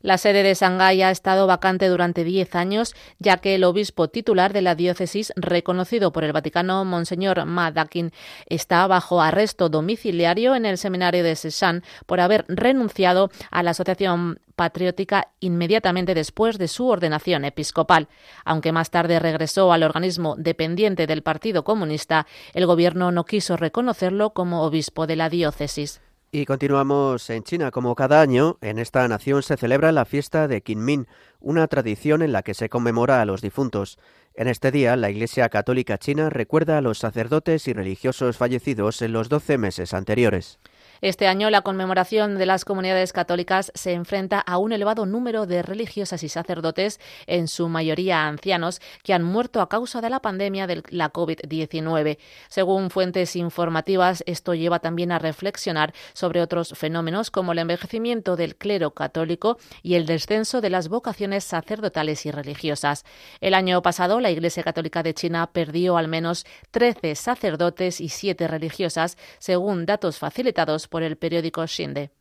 La 0.04 0.18
sede 0.18 0.42
de 0.42 0.52
Shanghái 0.52 1.00
ha 1.00 1.10
estado 1.10 1.46
vacante 1.46 1.88
durante 1.88 2.24
diez 2.24 2.54
años, 2.54 2.94
ya 3.18 3.38
que 3.38 3.54
el 3.54 3.64
obispo 3.64 4.08
titular 4.08 4.52
de 4.52 4.60
la 4.60 4.74
diócesis, 4.74 5.32
reconocido 5.34 6.12
por 6.12 6.24
el 6.24 6.34
Vaticano, 6.34 6.84
Monseñor 6.84 7.46
Ma 7.46 7.70
Dakin, 7.70 8.12
está 8.44 8.86
bajo 8.86 9.22
arresto 9.22 9.70
domiciliario 9.70 10.56
en 10.56 10.66
el 10.66 10.76
seminario 10.76 11.24
de 11.24 11.34
Seshan 11.34 11.82
por 12.04 12.20
haber 12.20 12.44
renunciado 12.48 13.30
a 13.50 13.62
la 13.62 13.70
asociación 13.70 14.40
patriótica 14.56 15.28
inmediatamente 15.40 16.12
después 16.12 16.58
de 16.58 16.68
su 16.68 16.86
ordenación 16.86 17.46
episcopal. 17.46 18.08
Aunque 18.44 18.72
más 18.72 18.90
tarde 18.90 19.18
regresó 19.20 19.72
al 19.72 19.84
organismo 19.84 20.36
dependiente 20.36 21.06
del 21.06 21.22
Partido 21.22 21.64
Comunista, 21.64 22.26
el 22.52 22.66
gobierno 22.66 23.10
no 23.10 23.24
quiso 23.24 23.56
reconocerlo 23.56 24.34
como 24.34 24.64
obispo 24.64 25.06
de 25.06 25.16
la 25.16 25.30
diócesis. 25.30 26.02
Y 26.36 26.46
continuamos 26.46 27.30
en 27.30 27.44
China. 27.44 27.70
Como 27.70 27.94
cada 27.94 28.20
año, 28.20 28.58
en 28.60 28.80
esta 28.80 29.06
nación 29.06 29.44
se 29.44 29.56
celebra 29.56 29.92
la 29.92 30.04
fiesta 30.04 30.48
de 30.48 30.62
Qingming, 30.62 31.06
una 31.38 31.68
tradición 31.68 32.22
en 32.22 32.32
la 32.32 32.42
que 32.42 32.54
se 32.54 32.68
conmemora 32.68 33.20
a 33.20 33.24
los 33.24 33.40
difuntos. 33.40 34.00
En 34.34 34.48
este 34.48 34.72
día, 34.72 34.96
la 34.96 35.10
Iglesia 35.10 35.48
Católica 35.48 35.96
China 35.96 36.30
recuerda 36.30 36.76
a 36.76 36.80
los 36.80 36.98
sacerdotes 36.98 37.68
y 37.68 37.72
religiosos 37.72 38.36
fallecidos 38.36 39.00
en 39.02 39.12
los 39.12 39.28
doce 39.28 39.58
meses 39.58 39.94
anteriores. 39.94 40.58
Este 41.04 41.26
año 41.26 41.50
la 41.50 41.60
conmemoración 41.60 42.38
de 42.38 42.46
las 42.46 42.64
comunidades 42.64 43.12
católicas 43.12 43.70
se 43.74 43.92
enfrenta 43.92 44.40
a 44.40 44.56
un 44.56 44.72
elevado 44.72 45.04
número 45.04 45.44
de 45.44 45.60
religiosas 45.60 46.22
y 46.22 46.30
sacerdotes, 46.30 46.98
en 47.26 47.46
su 47.46 47.68
mayoría 47.68 48.26
ancianos, 48.26 48.80
que 49.02 49.12
han 49.12 49.22
muerto 49.22 49.60
a 49.60 49.68
causa 49.68 50.00
de 50.00 50.08
la 50.08 50.20
pandemia 50.20 50.66
de 50.66 50.82
la 50.88 51.12
COVID-19. 51.12 52.16
Según 52.48 52.88
fuentes 52.88 53.36
informativas, 53.36 54.24
esto 54.26 54.54
lleva 54.54 54.78
también 54.78 55.12
a 55.12 55.18
reflexionar 55.18 55.92
sobre 56.14 56.40
otros 56.40 56.72
fenómenos 56.74 57.30
como 57.30 57.52
el 57.52 57.58
envejecimiento 57.58 58.34
del 58.34 58.56
clero 58.56 58.92
católico 58.92 59.58
y 59.82 59.96
el 59.96 60.06
descenso 60.06 60.62
de 60.62 60.70
las 60.70 60.88
vocaciones 60.88 61.44
sacerdotales 61.44 62.24
y 62.24 62.30
religiosas. 62.30 63.04
El 63.42 63.52
año 63.52 63.82
pasado, 63.82 64.20
la 64.20 64.30
Iglesia 64.30 64.62
Católica 64.62 65.02
de 65.02 65.12
China 65.12 65.50
perdió 65.52 65.98
al 65.98 66.08
menos 66.08 66.46
13 66.70 67.14
sacerdotes 67.14 68.00
y 68.00 68.08
7 68.08 68.48
religiosas, 68.48 69.18
según 69.38 69.84
datos 69.84 70.18
facilitados 70.18 70.88
por 70.94 71.02
el 71.02 71.16
periódico 71.16 71.66
Shinde. 71.66 72.12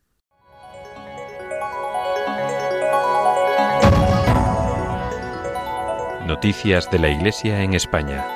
Noticias 6.26 6.90
de 6.90 6.98
la 6.98 7.08
Iglesia 7.08 7.62
en 7.62 7.74
España. 7.74 8.26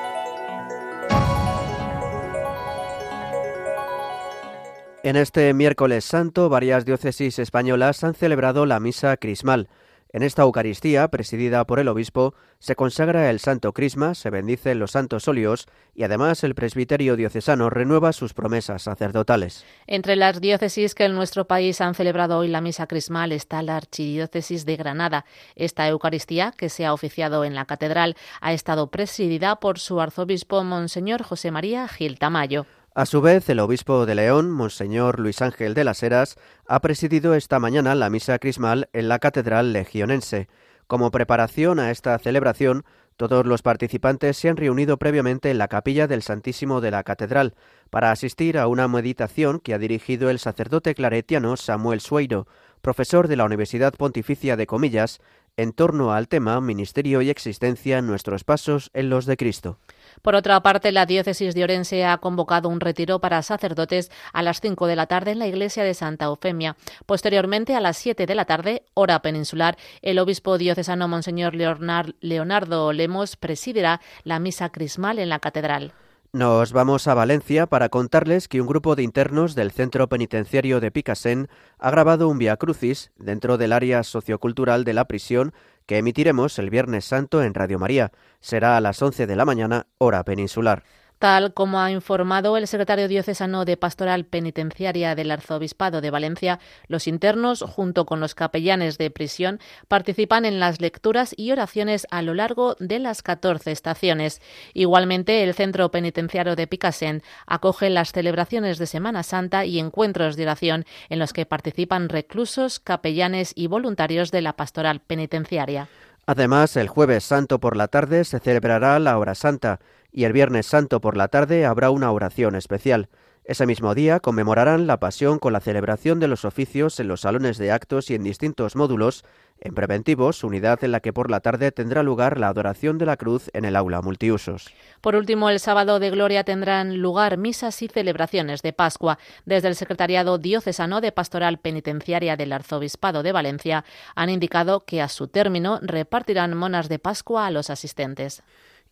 En 5.02 5.16
este 5.16 5.52
miércoles 5.54 6.04
santo, 6.04 6.48
varias 6.48 6.84
diócesis 6.84 7.40
españolas 7.40 8.04
han 8.04 8.14
celebrado 8.14 8.64
la 8.64 8.78
misa 8.78 9.16
crismal. 9.16 9.68
En 10.10 10.22
esta 10.22 10.42
Eucaristía, 10.42 11.06
presidida 11.08 11.66
por 11.66 11.80
el 11.80 11.88
obispo, 11.88 12.32
se 12.60 12.76
consagra 12.76 13.28
el 13.28 13.40
Santo 13.40 13.74
Crisma, 13.74 14.14
se 14.14 14.30
bendicen 14.30 14.78
los 14.78 14.92
santos 14.92 15.28
óleos 15.28 15.66
y 15.94 16.02
además 16.02 16.42
el 16.44 16.54
presbiterio 16.54 17.14
diocesano 17.14 17.68
renueva 17.68 18.14
sus 18.14 18.32
promesas 18.32 18.82
sacerdotales. 18.82 19.66
Entre 19.86 20.16
las 20.16 20.40
diócesis 20.40 20.94
que 20.94 21.04
en 21.04 21.14
nuestro 21.14 21.46
país 21.46 21.82
han 21.82 21.94
celebrado 21.94 22.38
hoy 22.38 22.48
la 22.48 22.62
misa 22.62 22.86
crismal 22.86 23.32
está 23.32 23.62
la 23.62 23.76
Archidiócesis 23.76 24.64
de 24.64 24.76
Granada. 24.76 25.26
Esta 25.56 25.86
Eucaristía, 25.88 26.54
que 26.56 26.70
se 26.70 26.86
ha 26.86 26.94
oficiado 26.94 27.44
en 27.44 27.54
la 27.54 27.66
catedral, 27.66 28.16
ha 28.40 28.54
estado 28.54 28.90
presidida 28.90 29.56
por 29.56 29.78
su 29.78 30.00
arzobispo 30.00 30.64
Monseñor 30.64 31.22
José 31.22 31.50
María 31.50 31.86
Gil 31.86 32.18
Tamayo. 32.18 32.64
A 32.98 33.06
su 33.06 33.20
vez, 33.20 33.48
el 33.48 33.60
obispo 33.60 34.06
de 34.06 34.16
León, 34.16 34.50
Monseñor 34.50 35.20
Luis 35.20 35.40
Ángel 35.40 35.74
de 35.74 35.84
las 35.84 36.02
Heras, 36.02 36.36
ha 36.68 36.80
presidido 36.80 37.34
esta 37.34 37.58
mañana 37.58 37.94
la 37.94 38.10
misa 38.10 38.38
crismal 38.38 38.90
en 38.92 39.08
la 39.08 39.18
Catedral 39.18 39.72
Legionense. 39.72 40.48
Como 40.86 41.10
preparación 41.10 41.80
a 41.80 41.90
esta 41.90 42.18
celebración, 42.18 42.84
todos 43.16 43.46
los 43.46 43.62
participantes 43.62 44.36
se 44.36 44.50
han 44.50 44.58
reunido 44.58 44.98
previamente 44.98 45.50
en 45.50 45.56
la 45.56 45.68
capilla 45.68 46.06
del 46.06 46.22
Santísimo 46.22 46.82
de 46.82 46.90
la 46.90 47.04
Catedral 47.04 47.54
para 47.88 48.12
asistir 48.12 48.58
a 48.58 48.66
una 48.66 48.86
meditación 48.86 49.60
que 49.60 49.72
ha 49.72 49.78
dirigido 49.78 50.28
el 50.28 50.38
sacerdote 50.38 50.94
claretiano 50.94 51.56
Samuel 51.56 52.00
Sueiro, 52.00 52.46
profesor 52.82 53.28
de 53.28 53.36
la 53.36 53.46
Universidad 53.46 53.94
Pontificia 53.94 54.56
de 54.56 54.66
Comillas, 54.66 55.20
en 55.56 55.72
torno 55.72 56.12
al 56.12 56.28
tema 56.28 56.60
Ministerio 56.60 57.22
y 57.22 57.30
Existencia 57.30 58.02
Nuestros 58.02 58.44
Pasos 58.44 58.90
en 58.92 59.08
los 59.08 59.24
de 59.24 59.38
Cristo. 59.38 59.78
Por 60.22 60.34
otra 60.34 60.60
parte, 60.62 60.92
la 60.92 61.06
diócesis 61.06 61.54
de 61.54 61.64
Orense 61.64 62.04
ha 62.04 62.18
convocado 62.18 62.68
un 62.68 62.80
retiro 62.80 63.20
para 63.20 63.42
sacerdotes 63.42 64.10
a 64.32 64.42
las 64.42 64.60
5 64.60 64.86
de 64.86 64.96
la 64.96 65.06
tarde 65.06 65.32
en 65.32 65.38
la 65.38 65.46
iglesia 65.46 65.84
de 65.84 65.94
Santa 65.94 66.26
Eufemia. 66.26 66.76
Posteriormente, 67.06 67.74
a 67.74 67.80
las 67.80 67.96
7 67.96 68.26
de 68.26 68.34
la 68.34 68.44
tarde, 68.44 68.82
hora 68.94 69.22
peninsular, 69.22 69.76
el 70.02 70.18
obispo 70.18 70.58
diocesano 70.58 71.08
Monseñor 71.08 71.54
Leonardo 71.54 72.92
Lemos 72.92 73.36
presidirá 73.36 74.00
la 74.24 74.38
misa 74.38 74.70
crismal 74.70 75.18
en 75.18 75.28
la 75.28 75.38
catedral. 75.38 75.92
Nos 76.30 76.74
vamos 76.74 77.08
a 77.08 77.14
Valencia 77.14 77.66
para 77.66 77.88
contarles 77.88 78.48
que 78.48 78.60
un 78.60 78.66
grupo 78.66 78.94
de 78.94 79.02
internos 79.02 79.54
del 79.54 79.70
centro 79.70 80.10
penitenciario 80.10 80.78
de 80.78 80.90
Picasen 80.90 81.48
ha 81.78 81.90
grabado 81.90 82.28
un 82.28 82.36
Via 82.36 82.58
Crucis 82.58 83.10
dentro 83.16 83.56
del 83.56 83.72
área 83.72 84.02
sociocultural 84.02 84.84
de 84.84 84.92
la 84.92 85.06
prisión 85.06 85.54
que 85.88 85.96
emitiremos 85.96 86.58
el 86.58 86.68
Viernes 86.68 87.06
Santo 87.06 87.42
en 87.42 87.54
Radio 87.54 87.78
María. 87.78 88.12
Será 88.40 88.76
a 88.76 88.80
las 88.82 89.00
11 89.00 89.26
de 89.26 89.36
la 89.36 89.46
mañana, 89.46 89.86
hora 89.96 90.22
peninsular. 90.22 90.84
Tal 91.18 91.52
como 91.52 91.80
ha 91.80 91.90
informado 91.90 92.56
el 92.56 92.68
secretario 92.68 93.08
diocesano 93.08 93.64
de 93.64 93.76
Pastoral 93.76 94.24
Penitenciaria 94.24 95.16
del 95.16 95.32
Arzobispado 95.32 96.00
de 96.00 96.10
Valencia, 96.10 96.60
los 96.86 97.08
internos, 97.08 97.62
junto 97.62 98.06
con 98.06 98.20
los 98.20 98.36
capellanes 98.36 98.98
de 98.98 99.10
prisión, 99.10 99.58
participan 99.88 100.44
en 100.44 100.60
las 100.60 100.80
lecturas 100.80 101.34
y 101.36 101.50
oraciones 101.50 102.06
a 102.12 102.22
lo 102.22 102.34
largo 102.34 102.76
de 102.78 103.00
las 103.00 103.22
14 103.22 103.72
estaciones. 103.72 104.40
Igualmente, 104.74 105.42
el 105.42 105.54
Centro 105.54 105.90
Penitenciario 105.90 106.54
de 106.54 106.68
Picasen 106.68 107.24
acoge 107.46 107.90
las 107.90 108.12
celebraciones 108.12 108.78
de 108.78 108.86
Semana 108.86 109.24
Santa 109.24 109.64
y 109.64 109.80
encuentros 109.80 110.36
de 110.36 110.44
oración 110.44 110.84
en 111.08 111.18
los 111.18 111.32
que 111.32 111.46
participan 111.46 112.08
reclusos, 112.08 112.78
capellanes 112.78 113.52
y 113.56 113.66
voluntarios 113.66 114.30
de 114.30 114.42
la 114.42 114.52
Pastoral 114.52 115.00
Penitenciaria. 115.00 115.88
Además, 116.26 116.76
el 116.76 116.88
jueves 116.88 117.24
santo 117.24 117.58
por 117.58 117.74
la 117.74 117.88
tarde 117.88 118.22
se 118.24 118.38
celebrará 118.38 118.98
la 118.98 119.18
hora 119.18 119.34
santa 119.34 119.80
y 120.12 120.24
el 120.24 120.32
Viernes 120.32 120.66
Santo 120.66 121.00
por 121.00 121.16
la 121.16 121.28
tarde 121.28 121.66
habrá 121.66 121.90
una 121.90 122.10
oración 122.12 122.54
especial. 122.54 123.08
Ese 123.48 123.64
mismo 123.64 123.94
día 123.94 124.20
conmemorarán 124.20 124.86
la 124.86 125.00
pasión 125.00 125.38
con 125.38 125.54
la 125.54 125.60
celebración 125.60 126.20
de 126.20 126.28
los 126.28 126.44
oficios 126.44 127.00
en 127.00 127.08
los 127.08 127.22
salones 127.22 127.56
de 127.56 127.72
actos 127.72 128.10
y 128.10 128.14
en 128.14 128.22
distintos 128.22 128.76
módulos, 128.76 129.24
en 129.58 129.74
preventivos, 129.74 130.44
unidad 130.44 130.84
en 130.84 130.92
la 130.92 131.00
que 131.00 131.14
por 131.14 131.30
la 131.30 131.40
tarde 131.40 131.72
tendrá 131.72 132.02
lugar 132.02 132.38
la 132.38 132.48
adoración 132.48 132.98
de 132.98 133.06
la 133.06 133.16
cruz 133.16 133.50
en 133.54 133.64
el 133.64 133.74
aula 133.74 134.02
multiusos. 134.02 134.70
Por 135.00 135.16
último, 135.16 135.48
el 135.48 135.60
sábado 135.60 135.98
de 135.98 136.10
Gloria 136.10 136.44
tendrán 136.44 136.98
lugar 136.98 137.38
misas 137.38 137.80
y 137.80 137.88
celebraciones 137.88 138.60
de 138.60 138.74
Pascua. 138.74 139.18
Desde 139.46 139.68
el 139.68 139.76
Secretariado 139.76 140.36
Diocesano 140.36 141.00
de 141.00 141.12
Pastoral 141.12 141.58
Penitenciaria 141.58 142.36
del 142.36 142.52
Arzobispado 142.52 143.22
de 143.22 143.32
Valencia 143.32 143.82
han 144.14 144.28
indicado 144.28 144.80
que 144.80 145.00
a 145.00 145.08
su 145.08 145.26
término 145.26 145.78
repartirán 145.80 146.54
monas 146.54 146.90
de 146.90 146.98
Pascua 146.98 147.46
a 147.46 147.50
los 147.50 147.70
asistentes. 147.70 148.42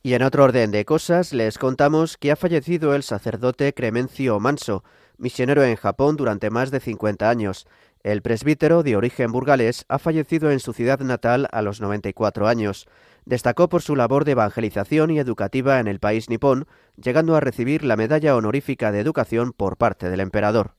Y 0.03 0.15
en 0.15 0.23
otro 0.23 0.45
orden 0.45 0.71
de 0.71 0.85
cosas, 0.85 1.33
les 1.33 1.59
contamos 1.59 2.17
que 2.17 2.31
ha 2.31 2.37
fallecido 2.37 2.95
el 2.95 3.03
sacerdote 3.03 3.75
Cremencio 3.75 4.39
Manso, 4.39 4.85
misionero 5.19 5.65
en 5.65 5.77
Japón 5.77 6.17
durante 6.17 6.51
más 6.51 6.71
de 6.71 6.81
50 6.81 7.29
años. 7.29 7.67
El 8.05 8.23
presbítero 8.23 8.85
de 8.85 8.95
origen 8.95 9.33
burgalés 9.33 9.85
ha 9.89 9.99
fallecido 9.99 10.53
en 10.53 10.61
su 10.61 10.73
ciudad 10.73 11.01
natal 11.01 11.49
a 11.51 11.61
los 11.61 11.81
94 11.81 12.47
años. 12.47 12.87
Destacó 13.25 13.69
por 13.69 13.83
su 13.83 13.97
labor 13.97 14.25
de 14.25 14.33
evangelización 14.33 15.11
y 15.11 15.19
educativa 15.19 15.81
en 15.81 15.89
el 15.89 15.99
país 15.99 16.31
nipón, 16.31 16.69
llegando 16.97 17.35
a 17.35 17.41
recibir 17.41 17.85
la 17.85 17.97
medalla 17.97 18.37
honorífica 18.37 18.93
de 18.93 19.01
educación 19.01 19.53
por 19.53 19.77
parte 19.77 20.09
del 20.09 20.21
emperador. 20.21 20.76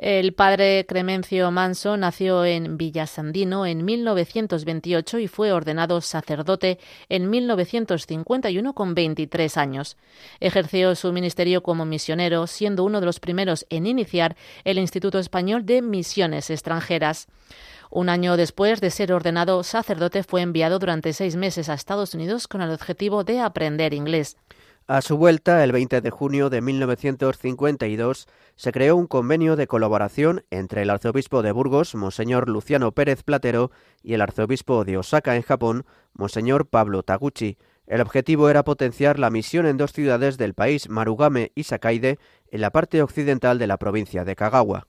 El 0.00 0.32
padre 0.32 0.86
Cremencio 0.88 1.50
Manso 1.50 1.98
nació 1.98 2.46
en 2.46 2.78
Villasandino 2.78 3.66
en 3.66 3.84
1928 3.84 5.18
y 5.18 5.28
fue 5.28 5.52
ordenado 5.52 6.00
sacerdote 6.00 6.78
en 7.10 7.28
1951 7.28 8.72
con 8.74 8.94
23 8.94 9.58
años. 9.58 9.98
Ejerció 10.40 10.94
su 10.94 11.12
ministerio 11.12 11.62
como 11.62 11.84
misionero, 11.84 12.46
siendo 12.46 12.84
uno 12.84 13.00
de 13.00 13.04
los 13.04 13.20
primeros 13.20 13.66
en 13.68 13.86
iniciar 13.86 14.36
el 14.64 14.78
Instituto 14.78 15.18
Español 15.18 15.66
de 15.66 15.82
Misiones 15.82 16.48
Extranjeras. 16.48 17.28
Un 17.90 18.08
año 18.08 18.38
después 18.38 18.80
de 18.80 18.88
ser 18.88 19.12
ordenado 19.12 19.62
sacerdote 19.62 20.22
fue 20.22 20.40
enviado 20.40 20.78
durante 20.78 21.12
seis 21.12 21.36
meses 21.36 21.68
a 21.68 21.74
Estados 21.74 22.14
Unidos 22.14 22.48
con 22.48 22.62
el 22.62 22.70
objetivo 22.70 23.22
de 23.22 23.40
aprender 23.40 23.92
inglés. 23.92 24.38
A 24.86 25.02
su 25.02 25.16
vuelta, 25.16 25.62
el 25.62 25.72
20 25.72 26.00
de 26.00 26.10
junio 26.10 26.50
de 26.50 26.60
1952, 26.60 28.26
se 28.56 28.72
creó 28.72 28.96
un 28.96 29.06
convenio 29.06 29.56
de 29.56 29.66
colaboración 29.66 30.44
entre 30.50 30.82
el 30.82 30.90
arzobispo 30.90 31.42
de 31.42 31.52
Burgos, 31.52 31.94
Monseñor 31.94 32.48
Luciano 32.48 32.92
Pérez 32.92 33.22
Platero, 33.22 33.70
y 34.02 34.14
el 34.14 34.20
arzobispo 34.20 34.84
de 34.84 34.98
Osaka, 34.98 35.36
en 35.36 35.42
Japón, 35.42 35.86
Monseñor 36.12 36.66
Pablo 36.66 37.02
Taguchi. 37.02 37.56
El 37.86 38.00
objetivo 38.00 38.50
era 38.50 38.64
potenciar 38.64 39.18
la 39.18 39.30
misión 39.30 39.66
en 39.66 39.76
dos 39.76 39.92
ciudades 39.92 40.38
del 40.38 40.54
país, 40.54 40.88
Marugame 40.88 41.52
y 41.54 41.64
Sakaide, 41.64 42.18
en 42.50 42.60
la 42.60 42.70
parte 42.70 43.02
occidental 43.02 43.58
de 43.58 43.66
la 43.66 43.78
provincia 43.78 44.24
de 44.24 44.36
Kagawa. 44.36 44.86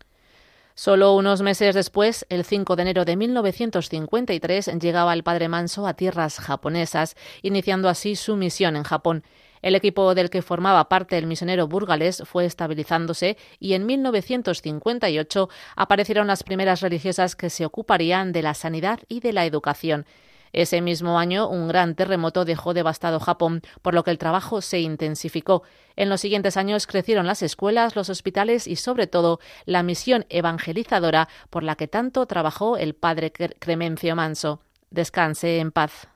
Solo 0.74 1.16
unos 1.16 1.42
meses 1.42 1.76
después, 1.76 2.26
el 2.30 2.46
5 2.46 2.76
de 2.76 2.82
enero 2.82 3.06
de 3.06 3.16
1953, 3.16 4.80
llegaba 4.80 5.14
el 5.14 5.24
padre 5.24 5.50
Manso 5.50 5.86
a 5.86 5.96
tierras 5.96 6.40
japonesas, 6.40 7.16
iniciando 7.42 7.90
así 7.90 8.16
su 8.16 8.36
misión 8.36 8.76
en 8.76 8.84
Japón. 8.84 9.24
El 9.62 9.76
equipo 9.76 10.16
del 10.16 10.30
que 10.30 10.42
formaba 10.42 10.90
parte 10.90 11.18
el 11.18 11.28
misionero 11.28 11.68
burgalés 11.68 12.24
fue 12.26 12.46
estabilizándose 12.46 13.38
y 13.60 13.74
en 13.74 13.86
1958 13.86 15.50
aparecieron 15.76 16.28
las 16.28 16.44
primeras 16.44 16.82
religiosas 16.82 17.36
que 17.36 17.50
se 17.50 17.66
ocuparían 17.66 18.32
de 18.32 18.42
la 18.42 18.54
sanidad 18.54 19.00
y 19.08 19.20
de 19.20 19.34
la 19.34 19.46
educación. 19.46 20.06
Ese 20.54 20.82
mismo 20.82 21.18
año, 21.18 21.48
un 21.48 21.68
gran 21.68 21.96
terremoto 21.96 22.44
dejó 22.44 22.74
devastado 22.74 23.20
Japón, 23.20 23.62
por 23.82 23.94
lo 23.94 24.04
que 24.04 24.12
el 24.12 24.18
trabajo 24.18 24.62
se 24.62 24.80
intensificó. 24.82 25.64
En 25.96 26.10
los 26.10 26.20
siguientes 26.20 26.58
años 26.58 26.88
crecieron 26.88 27.26
las 27.26 27.42
escuelas, 27.42 27.96
los 27.96 28.10
hospitales 28.10 28.68
y, 28.68 28.76
sobre 28.76 29.08
todo, 29.08 29.40
la 29.66 29.82
misión 29.82 30.26
evangelizadora 30.30 31.30
por 31.50 31.64
la 31.64 31.76
que 31.76 31.88
tanto 31.88 32.26
trabajó 32.26 32.78
el 32.78 32.96
padre 32.96 33.32
Cremencio 33.32 34.16
Manso. 34.16 34.62
Descanse 34.90 35.60
en 35.60 35.72
paz. 35.72 36.11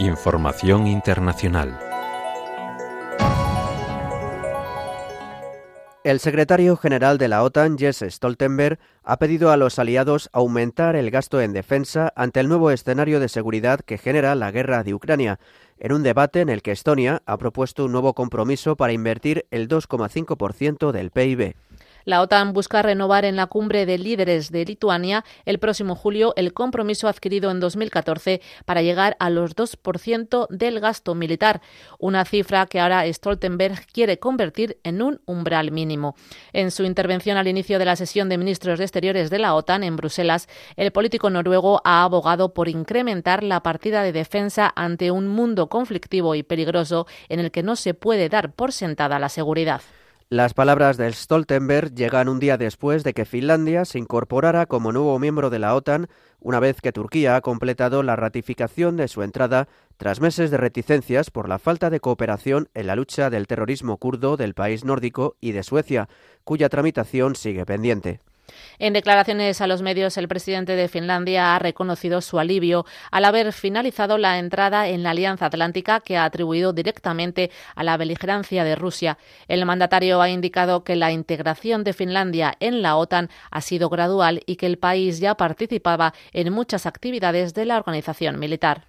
Información 0.00 0.86
internacional. 0.86 1.76
El 6.04 6.20
secretario 6.20 6.76
general 6.76 7.18
de 7.18 7.26
la 7.26 7.42
OTAN, 7.42 7.76
Jens 7.76 8.04
Stoltenberg, 8.08 8.78
ha 9.02 9.18
pedido 9.18 9.50
a 9.50 9.56
los 9.56 9.80
aliados 9.80 10.30
aumentar 10.32 10.94
el 10.94 11.10
gasto 11.10 11.40
en 11.40 11.52
defensa 11.52 12.12
ante 12.14 12.38
el 12.38 12.48
nuevo 12.48 12.70
escenario 12.70 13.18
de 13.18 13.28
seguridad 13.28 13.80
que 13.80 13.98
genera 13.98 14.36
la 14.36 14.52
guerra 14.52 14.84
de 14.84 14.94
Ucrania, 14.94 15.40
en 15.80 15.92
un 15.92 16.04
debate 16.04 16.42
en 16.42 16.48
el 16.48 16.62
que 16.62 16.70
Estonia 16.70 17.22
ha 17.26 17.36
propuesto 17.36 17.84
un 17.84 17.90
nuevo 17.90 18.14
compromiso 18.14 18.76
para 18.76 18.92
invertir 18.92 19.46
el 19.50 19.66
2,5% 19.66 20.92
del 20.92 21.10
PIB. 21.10 21.56
La 22.08 22.22
OTAN 22.22 22.54
busca 22.54 22.80
renovar 22.80 23.26
en 23.26 23.36
la 23.36 23.48
cumbre 23.48 23.84
de 23.84 23.98
líderes 23.98 24.50
de 24.50 24.64
Lituania 24.64 25.26
el 25.44 25.58
próximo 25.58 25.94
julio 25.94 26.32
el 26.36 26.54
compromiso 26.54 27.06
adquirido 27.06 27.50
en 27.50 27.60
2014 27.60 28.40
para 28.64 28.80
llegar 28.80 29.14
a 29.20 29.28
los 29.28 29.54
2% 29.54 30.46
del 30.48 30.80
gasto 30.80 31.14
militar, 31.14 31.60
una 31.98 32.24
cifra 32.24 32.64
que 32.64 32.80
ahora 32.80 33.04
Stoltenberg 33.12 33.84
quiere 33.92 34.18
convertir 34.18 34.78
en 34.84 35.02
un 35.02 35.20
umbral 35.26 35.70
mínimo. 35.70 36.16
En 36.54 36.70
su 36.70 36.84
intervención 36.84 37.36
al 37.36 37.46
inicio 37.46 37.78
de 37.78 37.84
la 37.84 37.94
sesión 37.94 38.30
de 38.30 38.38
ministros 38.38 38.78
de 38.78 38.86
Exteriores 38.86 39.28
de 39.28 39.40
la 39.40 39.54
OTAN 39.54 39.84
en 39.84 39.96
Bruselas, 39.96 40.48
el 40.76 40.92
político 40.92 41.28
noruego 41.28 41.82
ha 41.84 42.04
abogado 42.04 42.54
por 42.54 42.70
incrementar 42.70 43.42
la 43.42 43.62
partida 43.62 44.02
de 44.02 44.12
defensa 44.12 44.72
ante 44.74 45.10
un 45.10 45.28
mundo 45.28 45.68
conflictivo 45.68 46.34
y 46.34 46.42
peligroso 46.42 47.06
en 47.28 47.40
el 47.40 47.50
que 47.50 47.62
no 47.62 47.76
se 47.76 47.92
puede 47.92 48.30
dar 48.30 48.52
por 48.52 48.72
sentada 48.72 49.18
la 49.18 49.28
seguridad. 49.28 49.82
Las 50.30 50.52
palabras 50.52 50.98
del 50.98 51.14
Stoltenberg 51.14 51.94
llegan 51.94 52.28
un 52.28 52.38
día 52.38 52.58
después 52.58 53.02
de 53.02 53.14
que 53.14 53.24
Finlandia 53.24 53.86
se 53.86 53.98
incorporara 53.98 54.66
como 54.66 54.92
nuevo 54.92 55.18
miembro 55.18 55.48
de 55.48 55.58
la 55.58 55.74
OTAN, 55.74 56.08
una 56.38 56.60
vez 56.60 56.82
que 56.82 56.92
Turquía 56.92 57.34
ha 57.34 57.40
completado 57.40 58.02
la 58.02 58.14
ratificación 58.14 58.98
de 58.98 59.08
su 59.08 59.22
entrada 59.22 59.68
tras 59.96 60.20
meses 60.20 60.50
de 60.50 60.58
reticencias 60.58 61.30
por 61.30 61.48
la 61.48 61.58
falta 61.58 61.88
de 61.88 62.00
cooperación 62.00 62.68
en 62.74 62.88
la 62.88 62.94
lucha 62.94 63.30
del 63.30 63.46
terrorismo 63.46 63.96
kurdo 63.96 64.36
del 64.36 64.52
país 64.52 64.84
nórdico 64.84 65.36
y 65.40 65.52
de 65.52 65.62
Suecia, 65.62 66.10
cuya 66.44 66.68
tramitación 66.68 67.34
sigue 67.34 67.64
pendiente. 67.64 68.20
En 68.78 68.92
declaraciones 68.92 69.60
a 69.60 69.66
los 69.66 69.82
medios, 69.82 70.16
el 70.16 70.28
presidente 70.28 70.76
de 70.76 70.88
Finlandia 70.88 71.54
ha 71.54 71.58
reconocido 71.58 72.20
su 72.20 72.38
alivio 72.38 72.86
al 73.10 73.24
haber 73.24 73.52
finalizado 73.52 74.18
la 74.18 74.38
entrada 74.38 74.88
en 74.88 75.02
la 75.02 75.10
Alianza 75.10 75.46
Atlántica 75.46 76.00
que 76.00 76.16
ha 76.16 76.24
atribuido 76.24 76.72
directamente 76.72 77.50
a 77.74 77.84
la 77.84 77.96
beligerancia 77.96 78.64
de 78.64 78.76
Rusia. 78.76 79.18
El 79.48 79.64
mandatario 79.66 80.20
ha 80.20 80.30
indicado 80.30 80.84
que 80.84 80.96
la 80.96 81.12
integración 81.12 81.84
de 81.84 81.92
Finlandia 81.92 82.54
en 82.60 82.82
la 82.82 82.96
OTAN 82.96 83.30
ha 83.50 83.60
sido 83.60 83.88
gradual 83.88 84.42
y 84.46 84.56
que 84.56 84.66
el 84.66 84.78
país 84.78 85.20
ya 85.20 85.34
participaba 85.34 86.14
en 86.32 86.52
muchas 86.52 86.86
actividades 86.86 87.54
de 87.54 87.64
la 87.64 87.76
organización 87.78 88.38
militar. 88.38 88.86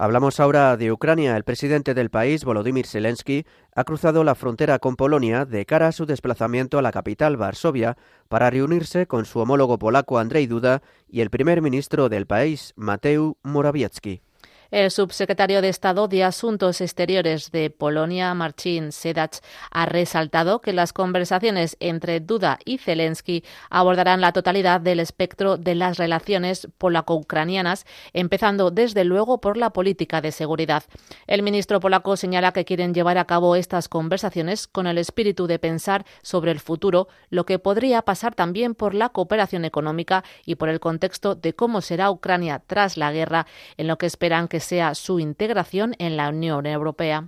Hablamos 0.00 0.38
ahora 0.38 0.76
de 0.76 0.92
Ucrania. 0.92 1.36
El 1.36 1.42
presidente 1.42 1.92
del 1.92 2.08
país, 2.08 2.44
Volodymyr 2.44 2.86
Zelensky, 2.86 3.44
ha 3.74 3.82
cruzado 3.82 4.22
la 4.22 4.36
frontera 4.36 4.78
con 4.78 4.94
Polonia 4.94 5.44
de 5.44 5.66
cara 5.66 5.88
a 5.88 5.92
su 5.92 6.06
desplazamiento 6.06 6.78
a 6.78 6.82
la 6.82 6.92
capital, 6.92 7.36
Varsovia, 7.36 7.96
para 8.28 8.48
reunirse 8.48 9.08
con 9.08 9.24
su 9.24 9.40
homólogo 9.40 9.76
polaco 9.76 10.20
Andrzej 10.20 10.48
Duda 10.48 10.82
y 11.08 11.20
el 11.20 11.30
primer 11.30 11.62
ministro 11.62 12.08
del 12.08 12.28
país, 12.28 12.74
Mateusz 12.76 13.34
Morawiecki. 13.42 14.22
El 14.70 14.90
subsecretario 14.90 15.62
de 15.62 15.70
Estado 15.70 16.08
de 16.08 16.24
Asuntos 16.24 16.82
Exteriores 16.82 17.50
de 17.52 17.70
Polonia, 17.70 18.34
Marcin 18.34 18.92
Sedach, 18.92 19.38
ha 19.70 19.86
resaltado 19.86 20.60
que 20.60 20.74
las 20.74 20.92
conversaciones 20.92 21.78
entre 21.80 22.20
Duda 22.20 22.58
y 22.66 22.76
Zelensky 22.76 23.44
abordarán 23.70 24.20
la 24.20 24.32
totalidad 24.32 24.82
del 24.82 25.00
espectro 25.00 25.56
de 25.56 25.74
las 25.74 25.96
relaciones 25.96 26.68
polaco-ucranianas, 26.76 27.86
empezando 28.12 28.70
desde 28.70 29.04
luego 29.04 29.40
por 29.40 29.56
la 29.56 29.70
política 29.70 30.20
de 30.20 30.32
seguridad. 30.32 30.84
El 31.26 31.42
ministro 31.42 31.80
polaco 31.80 32.18
señala 32.18 32.52
que 32.52 32.66
quieren 32.66 32.92
llevar 32.92 33.16
a 33.16 33.24
cabo 33.24 33.56
estas 33.56 33.88
conversaciones 33.88 34.66
con 34.66 34.86
el 34.86 34.98
espíritu 34.98 35.46
de 35.46 35.58
pensar 35.58 36.04
sobre 36.20 36.50
el 36.50 36.60
futuro, 36.60 37.08
lo 37.30 37.46
que 37.46 37.58
podría 37.58 38.02
pasar 38.02 38.34
también 38.34 38.74
por 38.74 38.92
la 38.92 39.08
cooperación 39.08 39.64
económica 39.64 40.24
y 40.44 40.56
por 40.56 40.68
el 40.68 40.78
contexto 40.78 41.34
de 41.34 41.54
cómo 41.54 41.80
será 41.80 42.10
Ucrania 42.10 42.60
tras 42.66 42.98
la 42.98 43.12
guerra, 43.12 43.46
en 43.78 43.86
lo 43.86 43.96
que 43.96 44.04
esperan 44.04 44.46
su 44.94 45.20
integración 45.20 45.94
en 45.98 46.16
la 46.16 46.28
Unión 46.28 46.66
Europea. 46.66 47.26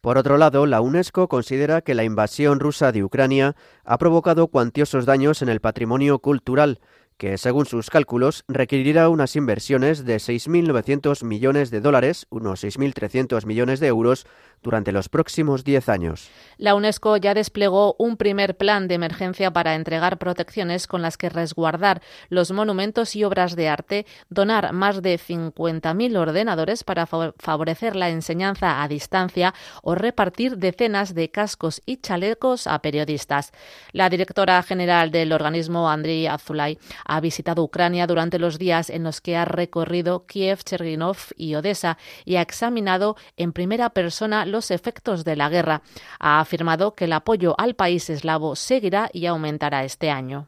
Por 0.00 0.16
otro 0.16 0.38
lado, 0.38 0.64
la 0.64 0.80
UNESCO 0.80 1.28
considera 1.28 1.82
que 1.82 1.94
la 1.94 2.04
invasión 2.04 2.58
rusa 2.58 2.90
de 2.90 3.04
Ucrania 3.04 3.54
ha 3.84 3.98
provocado 3.98 4.48
cuantiosos 4.48 5.04
daños 5.04 5.42
en 5.42 5.50
el 5.50 5.60
patrimonio 5.60 6.20
cultural, 6.20 6.80
que 7.18 7.36
según 7.36 7.66
sus 7.66 7.90
cálculos 7.90 8.44
requerirá 8.48 9.10
unas 9.10 9.36
inversiones 9.36 10.06
de 10.06 10.16
6.900 10.16 11.22
millones 11.22 11.70
de 11.70 11.82
dólares, 11.82 12.26
unos 12.30 12.64
6.300 12.64 13.44
millones 13.44 13.78
de 13.78 13.88
euros, 13.88 14.26
durante 14.62 14.92
los 14.92 15.08
próximos 15.08 15.64
10 15.64 15.88
años. 15.88 16.30
La 16.58 16.74
UNESCO 16.74 17.16
ya 17.16 17.34
desplegó 17.34 17.96
un 17.98 18.16
primer 18.16 18.56
plan 18.56 18.88
de 18.88 18.94
emergencia 18.94 19.50
para 19.50 19.74
entregar 19.74 20.18
protecciones 20.18 20.86
con 20.86 21.02
las 21.02 21.16
que 21.16 21.30
resguardar 21.30 22.02
los 22.28 22.50
monumentos 22.50 23.16
y 23.16 23.24
obras 23.24 23.56
de 23.56 23.68
arte, 23.68 24.06
donar 24.28 24.72
más 24.72 25.02
de 25.02 25.18
50.000 25.18 26.16
ordenadores 26.16 26.84
para 26.84 27.06
favorecer 27.06 27.96
la 27.96 28.10
enseñanza 28.10 28.82
a 28.82 28.88
distancia 28.88 29.54
o 29.82 29.94
repartir 29.94 30.58
decenas 30.58 31.14
de 31.14 31.30
cascos 31.30 31.80
y 31.86 31.96
chalecos 31.98 32.66
a 32.66 32.80
periodistas. 32.80 33.52
La 33.92 34.10
directora 34.10 34.62
general 34.62 35.10
del 35.10 35.32
organismo, 35.32 35.88
Andriy 35.88 36.26
Azulay, 36.26 36.78
ha 37.04 37.20
visitado 37.20 37.62
Ucrania 37.62 38.06
durante 38.06 38.38
los 38.38 38.58
días 38.58 38.90
en 38.90 39.04
los 39.04 39.20
que 39.20 39.36
ha 39.36 39.44
recorrido 39.44 40.26
Kiev, 40.26 40.62
Cherninov 40.64 41.16
y 41.36 41.54
Odessa 41.54 41.98
y 42.24 42.36
ha 42.36 42.42
examinado 42.42 43.16
en 43.36 43.52
primera 43.52 43.90
persona 43.90 44.44
los 44.50 44.70
efectos 44.70 45.24
de 45.24 45.36
la 45.36 45.48
guerra. 45.48 45.82
Ha 46.18 46.40
afirmado 46.40 46.94
que 46.94 47.06
el 47.06 47.12
apoyo 47.12 47.54
al 47.58 47.74
país 47.74 48.10
eslavo 48.10 48.56
seguirá 48.56 49.08
y 49.12 49.26
aumentará 49.26 49.84
este 49.84 50.10
año. 50.10 50.46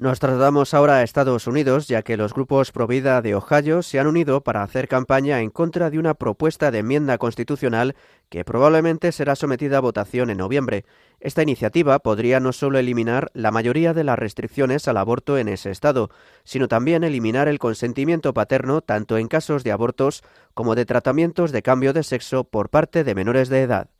Nos 0.00 0.18
trasladamos 0.18 0.72
ahora 0.72 0.94
a 0.94 1.02
Estados 1.02 1.46
Unidos, 1.46 1.86
ya 1.86 2.00
que 2.00 2.16
los 2.16 2.32
grupos 2.32 2.72
Provida 2.72 3.20
de 3.20 3.34
Ohio 3.34 3.82
se 3.82 4.00
han 4.00 4.06
unido 4.06 4.40
para 4.40 4.62
hacer 4.62 4.88
campaña 4.88 5.42
en 5.42 5.50
contra 5.50 5.90
de 5.90 5.98
una 5.98 6.14
propuesta 6.14 6.70
de 6.70 6.78
enmienda 6.78 7.18
constitucional 7.18 7.94
que 8.30 8.42
probablemente 8.42 9.12
será 9.12 9.36
sometida 9.36 9.76
a 9.76 9.82
votación 9.82 10.30
en 10.30 10.38
noviembre. 10.38 10.86
Esta 11.20 11.42
iniciativa 11.42 11.98
podría 11.98 12.40
no 12.40 12.54
solo 12.54 12.78
eliminar 12.78 13.30
la 13.34 13.50
mayoría 13.50 13.92
de 13.92 14.04
las 14.04 14.18
restricciones 14.18 14.88
al 14.88 14.96
aborto 14.96 15.36
en 15.36 15.48
ese 15.48 15.70
estado, 15.70 16.08
sino 16.44 16.66
también 16.66 17.04
eliminar 17.04 17.46
el 17.46 17.58
consentimiento 17.58 18.32
paterno 18.32 18.80
tanto 18.80 19.18
en 19.18 19.28
casos 19.28 19.64
de 19.64 19.72
abortos 19.72 20.22
como 20.54 20.76
de 20.76 20.86
tratamientos 20.86 21.52
de 21.52 21.60
cambio 21.60 21.92
de 21.92 22.04
sexo 22.04 22.44
por 22.44 22.70
parte 22.70 23.04
de 23.04 23.14
menores 23.14 23.50
de 23.50 23.60
edad. 23.60 23.90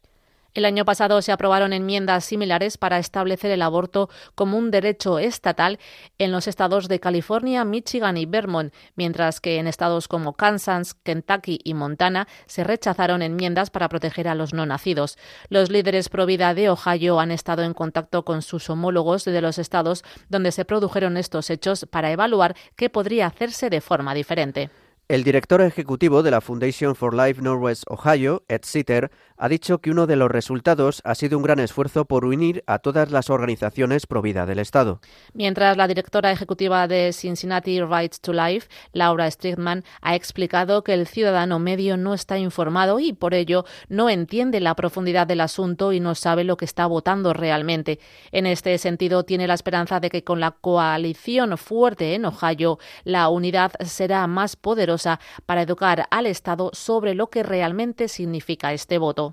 El 0.52 0.64
año 0.64 0.84
pasado 0.84 1.22
se 1.22 1.30
aprobaron 1.30 1.72
enmiendas 1.72 2.24
similares 2.24 2.76
para 2.76 2.98
establecer 2.98 3.52
el 3.52 3.62
aborto 3.62 4.10
como 4.34 4.58
un 4.58 4.72
derecho 4.72 5.20
estatal 5.20 5.78
en 6.18 6.32
los 6.32 6.48
estados 6.48 6.88
de 6.88 6.98
California, 6.98 7.64
Michigan 7.64 8.16
y 8.16 8.26
Vermont, 8.26 8.74
mientras 8.96 9.40
que 9.40 9.58
en 9.58 9.68
estados 9.68 10.08
como 10.08 10.32
Kansas, 10.32 10.94
Kentucky 10.94 11.60
y 11.62 11.74
Montana 11.74 12.26
se 12.46 12.64
rechazaron 12.64 13.22
enmiendas 13.22 13.70
para 13.70 13.88
proteger 13.88 14.26
a 14.26 14.34
los 14.34 14.52
no 14.52 14.66
nacidos. 14.66 15.18
Los 15.48 15.70
líderes 15.70 16.08
pro 16.08 16.26
vida 16.26 16.52
de 16.52 16.68
Ohio 16.68 17.20
han 17.20 17.30
estado 17.30 17.62
en 17.62 17.72
contacto 17.72 18.24
con 18.24 18.42
sus 18.42 18.68
homólogos 18.70 19.24
de 19.24 19.40
los 19.40 19.58
estados 19.58 20.04
donde 20.28 20.50
se 20.50 20.64
produjeron 20.64 21.16
estos 21.16 21.48
hechos 21.50 21.86
para 21.88 22.10
evaluar 22.10 22.56
qué 22.74 22.90
podría 22.90 23.26
hacerse 23.26 23.70
de 23.70 23.80
forma 23.80 24.14
diferente. 24.14 24.70
El 25.10 25.24
director 25.24 25.60
ejecutivo 25.60 26.22
de 26.22 26.30
la 26.30 26.40
Foundation 26.40 26.94
for 26.94 27.12
Life 27.12 27.42
Northwest 27.42 27.82
Ohio, 27.88 28.44
Ed 28.46 28.60
Sitter, 28.62 29.10
ha 29.40 29.48
dicho 29.48 29.78
que 29.78 29.90
uno 29.90 30.06
de 30.06 30.16
los 30.16 30.30
resultados 30.30 31.00
ha 31.02 31.14
sido 31.14 31.38
un 31.38 31.42
gran 31.42 31.60
esfuerzo 31.60 32.04
por 32.04 32.26
unir 32.26 32.62
a 32.66 32.78
todas 32.78 33.10
las 33.10 33.30
organizaciones 33.30 34.06
pro 34.06 34.20
vida 34.20 34.44
del 34.44 34.58
Estado. 34.58 35.00
Mientras 35.32 35.78
la 35.78 35.88
directora 35.88 36.30
ejecutiva 36.30 36.86
de 36.86 37.14
Cincinnati 37.14 37.80
Rights 37.80 38.20
to 38.20 38.34
Life, 38.34 38.68
Laura 38.92 39.30
Strickman, 39.30 39.82
ha 40.02 40.14
explicado 40.14 40.84
que 40.84 40.92
el 40.92 41.06
ciudadano 41.06 41.58
medio 41.58 41.96
no 41.96 42.12
está 42.12 42.36
informado 42.36 43.00
y 43.00 43.14
por 43.14 43.32
ello 43.32 43.64
no 43.88 44.10
entiende 44.10 44.60
la 44.60 44.74
profundidad 44.74 45.26
del 45.26 45.40
asunto 45.40 45.94
y 45.94 46.00
no 46.00 46.14
sabe 46.14 46.44
lo 46.44 46.58
que 46.58 46.66
está 46.66 46.84
votando 46.84 47.32
realmente. 47.32 47.98
En 48.32 48.44
este 48.44 48.76
sentido, 48.76 49.24
tiene 49.24 49.46
la 49.46 49.54
esperanza 49.54 50.00
de 50.00 50.10
que 50.10 50.22
con 50.22 50.40
la 50.40 50.50
coalición 50.50 51.56
fuerte 51.56 52.14
en 52.14 52.26
Ohio, 52.26 52.78
la 53.04 53.30
unidad 53.30 53.72
será 53.86 54.26
más 54.26 54.56
poderosa 54.56 55.18
para 55.46 55.62
educar 55.62 56.06
al 56.10 56.26
Estado 56.26 56.70
sobre 56.74 57.14
lo 57.14 57.30
que 57.30 57.42
realmente 57.42 58.06
significa 58.08 58.74
este 58.74 58.98
voto. 58.98 59.29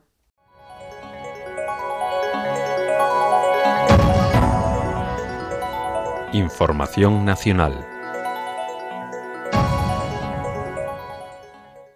Información 6.34 7.24
nacional. 7.24 7.88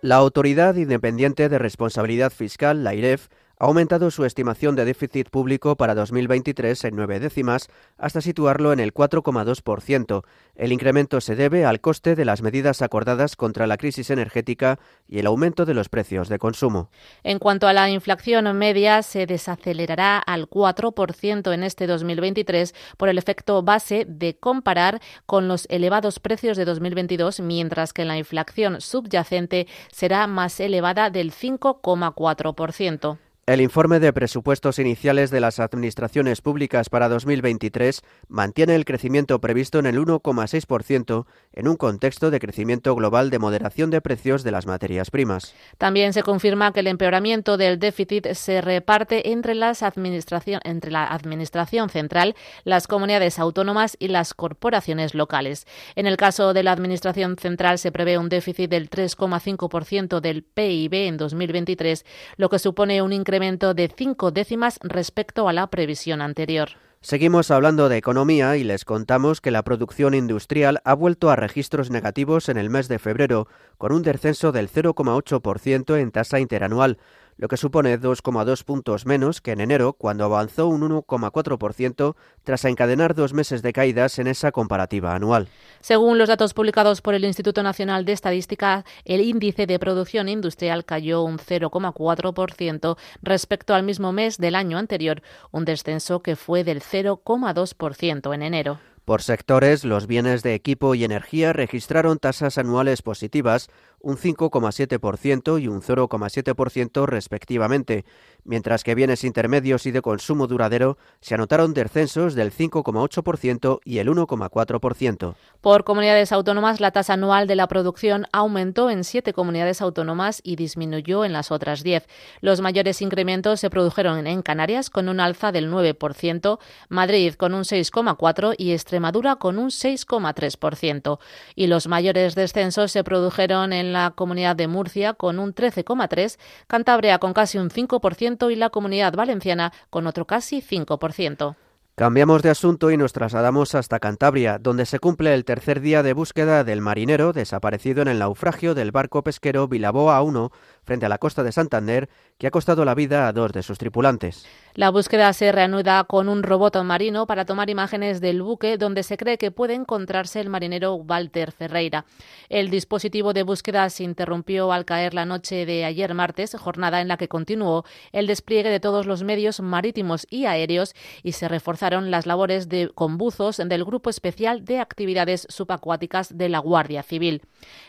La 0.02 0.16
Autoridad 0.16 0.76
Independiente 0.76 1.50
de 1.50 1.60
Responsabilidad 1.60 2.32
Fiscal, 2.32 2.86
la 2.86 2.96
IREF, 2.96 3.28
ha 3.62 3.66
aumentado 3.66 4.10
su 4.10 4.26
estimación 4.26 4.76
de 4.76 4.86
déficit 4.86 5.30
público 5.30 5.76
para 5.76 5.94
2023 5.94 6.84
en 6.84 6.96
nueve 6.96 7.20
décimas 7.20 7.70
hasta 7.96 8.20
situarlo 8.20 8.74
en 8.74 8.80
el 8.80 8.92
4,2%. 8.92 10.24
El 10.56 10.72
incremento 10.72 11.22
se 11.22 11.36
debe 11.36 11.64
al 11.64 11.80
coste 11.80 12.16
de 12.16 12.26
las 12.26 12.42
medidas 12.42 12.82
acordadas 12.82 13.36
contra 13.36 13.68
la 13.68 13.78
crisis 13.78 14.10
energética 14.10 14.80
y 15.08 15.20
el 15.20 15.28
aumento 15.28 15.66
de 15.66 15.76
los 15.76 15.90
precios 15.90 16.28
de 16.28 16.40
consumo. 16.40 16.90
En 17.22 17.38
cuanto 17.38 17.68
a 17.68 17.74
la 17.74 17.88
inflación 17.92 18.52
media, 18.58 19.04
se 19.04 19.28
desacelerará 19.28 20.18
al 20.18 20.50
4% 20.50 21.54
en 21.54 21.64
este 21.64 21.86
2023 21.86 22.74
por 22.98 23.10
el 23.10 23.20
efecto 23.20 23.62
base 23.62 24.08
de 24.08 24.40
comparar 24.40 25.00
con 25.28 25.48
los 25.48 25.68
elevados 25.70 26.20
precios 26.20 26.58
de 26.58 26.66
2022, 26.66 27.42
mientras 27.42 27.94
que 27.94 28.06
la 28.06 28.18
inflación 28.18 28.82
subyacente 28.82 29.68
será 29.92 30.26
más 30.26 30.60
elevada 30.60 31.12
del 31.12 31.32
5,4%. 31.32 33.20
El 33.48 33.60
informe 33.60 34.00
de 34.00 34.14
presupuestos 34.14 34.78
iniciales 34.78 35.32
de 35.32 35.40
las 35.40 35.60
administraciones 35.60 36.42
públicas 36.42 36.90
para 36.90 37.10
2023 37.10 38.04
mantiene 38.28 38.76
el 38.76 38.86
crecimiento 38.86 39.42
previsto 39.42 39.80
en 39.80 39.88
el 39.88 39.98
1,6% 39.98 41.26
en 41.54 41.68
un 41.68 41.76
contexto 41.76 42.30
de 42.30 42.40
crecimiento 42.40 42.94
global 42.94 43.32
de 43.32 43.40
moderación 43.40 43.90
de 43.90 44.00
precios 44.00 44.44
de 44.44 44.52
las 44.52 44.68
materias 44.68 45.10
primas. 45.10 45.56
También 45.80 46.14
se 46.14 46.22
confirma 46.22 46.72
que 46.72 46.82
el 46.82 46.88
empeoramiento 46.88 47.58
del 47.58 47.80
déficit 47.80 48.28
se 48.34 48.62
reparte 48.62 49.32
entre, 49.32 49.56
las 49.56 49.82
administración, 49.82 50.62
entre 50.64 50.92
la 50.92 51.08
Administración 51.08 51.90
central, 51.90 52.36
las 52.64 52.86
comunidades 52.86 53.40
autónomas 53.40 53.98
y 53.98 54.10
las 54.10 54.36
corporaciones 54.36 55.16
locales. 55.16 55.66
En 55.96 56.06
el 56.06 56.16
caso 56.16 56.54
de 56.54 56.62
la 56.62 56.74
Administración 56.74 57.38
central 57.38 57.80
se 57.80 57.92
prevé 57.92 58.20
un 58.20 58.30
déficit 58.30 58.70
del 58.70 58.88
3,5% 58.88 60.20
del 60.22 60.44
PIB 60.44 60.94
en 60.94 61.18
2023, 61.18 62.06
lo 62.38 62.48
que 62.48 62.60
supone 62.60 63.02
un 63.02 63.12
incremento 63.12 63.31
incremento 63.32 63.74
de 63.74 63.88
cinco 63.88 64.32
décimas 64.32 64.78
respecto 64.84 65.48
a 65.48 65.54
la 65.54 65.68
previsión 65.68 66.22
anterior. 66.22 66.72
Seguimos 67.00 67.50
hablando 67.50 67.88
de 67.88 67.96
economía 67.96 68.58
y 68.58 68.66
les 68.66 68.84
contamos 68.84 69.40
que 69.40 69.52
la 69.52 69.64
producción 69.64 70.14
industrial 70.14 70.82
ha 70.84 70.94
vuelto 70.94 71.30
a 71.30 71.38
registros 71.38 71.90
negativos 71.90 72.50
en 72.50 72.58
el 72.58 72.70
mes 72.70 72.90
de 72.90 73.00
febrero, 73.00 73.48
con 73.78 73.94
un 73.94 74.02
descenso 74.02 74.52
del 74.52 74.70
0,8% 74.70 75.98
en 75.98 76.12
tasa 76.12 76.42
interanual, 76.42 76.98
lo 77.42 77.48
que 77.48 77.58
supone 77.58 78.00
2,2 78.00 78.64
puntos 78.64 79.08
menos 79.08 79.42
que 79.42 79.52
en 79.52 79.62
enero, 79.62 79.94
cuando 79.94 80.26
avanzó 80.26 80.68
un 80.68 80.82
1,4% 80.82 82.16
tras 82.44 82.66
encadenar 82.66 83.16
dos 83.16 83.34
meses 83.34 83.64
de 83.64 83.74
caídas 83.74 84.20
en 84.20 84.28
esa 84.28 84.52
comparativa 84.52 85.16
anual. 85.16 85.48
Según 85.80 86.20
los 86.20 86.30
datos 86.30 86.54
publicados 86.54 87.02
por 87.02 87.16
el 87.16 87.26
Instituto 87.26 87.64
Nacional 87.64 88.06
de 88.06 88.12
Estadística, 88.14 88.86
el 89.06 89.22
índice 89.22 89.66
de 89.66 89.80
producción 89.80 90.30
industrial 90.30 90.86
cayó 90.86 91.24
un 91.24 91.40
0,4% 91.40 92.98
respecto 93.24 93.74
al 93.74 93.82
mismo 93.82 94.12
mes 94.12 94.38
del 94.38 94.54
año 94.54 94.78
anterior, 94.78 95.24
un 95.50 95.66
descenso 95.66 96.22
que 96.22 96.36
fue 96.36 96.64
del 96.64 96.82
0,2% 96.82 98.36
en 98.36 98.42
enero. 98.44 98.91
Por 99.06 99.24
sectores, 99.24 99.84
los 99.84 100.06
bienes 100.06 100.44
de 100.44 100.54
equipo 100.54 100.94
y 100.94 101.04
energía 101.04 101.54
registraron 101.54 102.20
tasas 102.20 102.60
anuales 102.60 103.02
positivas, 103.02 103.70
un 104.00 104.16
5,7% 104.16 105.60
y 105.60 105.68
un 105.68 105.82
0,7% 105.82 107.06
respectivamente, 107.08 108.06
mientras 108.44 108.84
que 108.84 108.96
bienes 108.96 109.24
intermedios 109.24 109.86
y 109.86 109.92
de 109.92 110.02
consumo 110.02 110.48
duradero 110.48 110.98
se 111.20 111.36
anotaron 111.36 111.74
descensos 111.74 112.36
del 112.36 112.52
5,8% 112.52 113.80
y 113.84 114.00
el 114.00 114.08
1,4%. 114.10 115.36
Por 115.62 115.84
comunidades 115.84 116.32
autónomas, 116.32 116.80
la 116.80 116.92
tasa 116.92 117.14
anual 117.14 117.48
de 117.48 117.56
la 117.56 117.68
producción 117.68 118.26
aumentó 118.32 118.90
en 118.90 119.04
siete 119.04 119.34
comunidades 119.34 119.82
autónomas 119.82 120.42
y 120.44 120.56
disminuyó 120.56 121.26
en 121.26 121.34
las 121.34 121.52
otras 121.52 121.84
diez. 121.84 122.08
Los 122.40 122.62
mayores 122.62 123.02
incrementos 123.02 123.60
se 123.60 123.70
produjeron 123.70 124.26
en 124.28 124.42
Canarias 124.42 124.90
con 124.90 125.10
un 125.10 125.20
alza 125.20 125.52
del 125.52 125.72
9%, 125.72 126.60
Madrid 126.90 127.34
con 127.36 127.54
un 127.54 127.64
6,4% 127.64 128.56
y 128.58 128.72
Extremadura 128.72 129.36
con 129.36 129.58
un 129.58 129.70
6,3%. 129.70 131.20
Y 131.56 131.68
los 131.68 131.88
mayores 131.88 132.36
descensos 132.36 132.92
se 132.92 133.04
produjeron 133.04 133.74
en 133.74 133.94
la 133.94 134.12
comunidad 134.16 134.56
de 134.56 134.68
Murcia 134.68 135.14
con 135.14 135.40
un 135.40 135.54
13,3%, 135.54 136.38
Cantabria 136.68 137.20
con 137.20 137.34
casi 137.34 137.58
un 137.58 137.70
5% 137.70 138.31
y 138.50 138.56
la 138.56 138.70
comunidad 138.70 139.14
valenciana 139.14 139.74
con 139.90 140.08
otro 140.08 140.26
casi 140.26 140.62
5%. 140.62 141.56
Cambiamos 141.96 142.42
de 142.42 142.50
asunto 142.50 142.90
y 142.90 142.98
nos 142.98 143.14
trasladamos 143.14 143.76
hasta 143.76 144.00
Cantabria, 144.00 144.58
donde 144.58 144.86
se 144.86 144.98
cumple 144.98 145.34
el 145.34 145.46
tercer 145.46 145.82
día 145.82 146.02
de 146.02 146.14
búsqueda 146.14 146.64
del 146.64 146.82
marinero 146.82 147.34
desaparecido 147.34 148.02
en 148.02 148.08
el 148.08 148.20
naufragio 148.20 148.74
del 148.74 148.92
barco 148.92 149.24
pesquero 149.24 149.68
Vilaboa 149.68 150.22
1 150.22 150.52
frente 150.84 151.06
a 151.06 151.10
la 151.10 151.18
costa 151.18 151.44
de 151.44 151.52
Santander, 151.52 152.10
que 152.38 152.48
ha 152.48 152.52
costado 152.52 152.86
la 152.86 152.96
vida 152.96 153.28
a 153.28 153.34
dos 153.34 153.52
de 153.52 153.64
sus 153.64 153.78
tripulantes. 153.78 154.46
La 154.74 154.90
búsqueda 154.90 155.32
se 155.34 155.52
reanuda 155.52 156.04
con 156.06 156.30
un 156.30 156.44
robot 156.44 156.82
marino 156.84 157.28
para 157.28 157.46
tomar 157.46 157.70
imágenes 157.70 158.22
del 158.22 158.42
buque 158.42 158.78
donde 158.78 159.04
se 159.04 159.18
cree 159.18 159.38
que 159.38 159.52
puede 159.52 159.74
encontrarse 159.74 160.40
el 160.40 160.50
marinero 160.50 160.96
Walter 160.96 161.52
Ferreira. 161.52 162.06
El 162.50 162.70
dispositivo 162.70 163.34
de 163.34 163.44
búsqueda 163.44 163.90
se 163.90 164.04
interrumpió 164.04 164.72
al 164.72 164.86
caer 164.86 165.14
la 165.14 165.26
noche 165.26 165.66
de 165.66 165.86
ayer 165.86 166.14
martes, 166.14 166.56
jornada 166.58 167.02
en 167.02 167.10
la 167.10 167.18
que 167.18 167.28
continuó 167.28 167.84
el 168.12 168.28
despliegue 168.28 168.70
de 168.70 168.80
todos 168.80 169.06
los 169.06 169.24
medios 169.24 169.60
marítimos 169.60 170.26
y 170.30 170.46
aéreos 170.46 170.96
y 171.22 171.34
se 171.34 171.48
reforzaron 171.48 172.10
las 172.10 172.26
labores 172.26 172.70
de, 172.70 172.90
con 172.96 173.18
buzos 173.18 173.58
del 173.58 173.84
Grupo 173.84 174.10
Especial 174.10 174.64
de 174.66 174.80
Actividades 174.80 175.46
Subacuáticas 175.50 176.38
de 176.38 176.50
la 176.50 176.60
Guardia 176.60 177.04
Civil. 177.04 177.42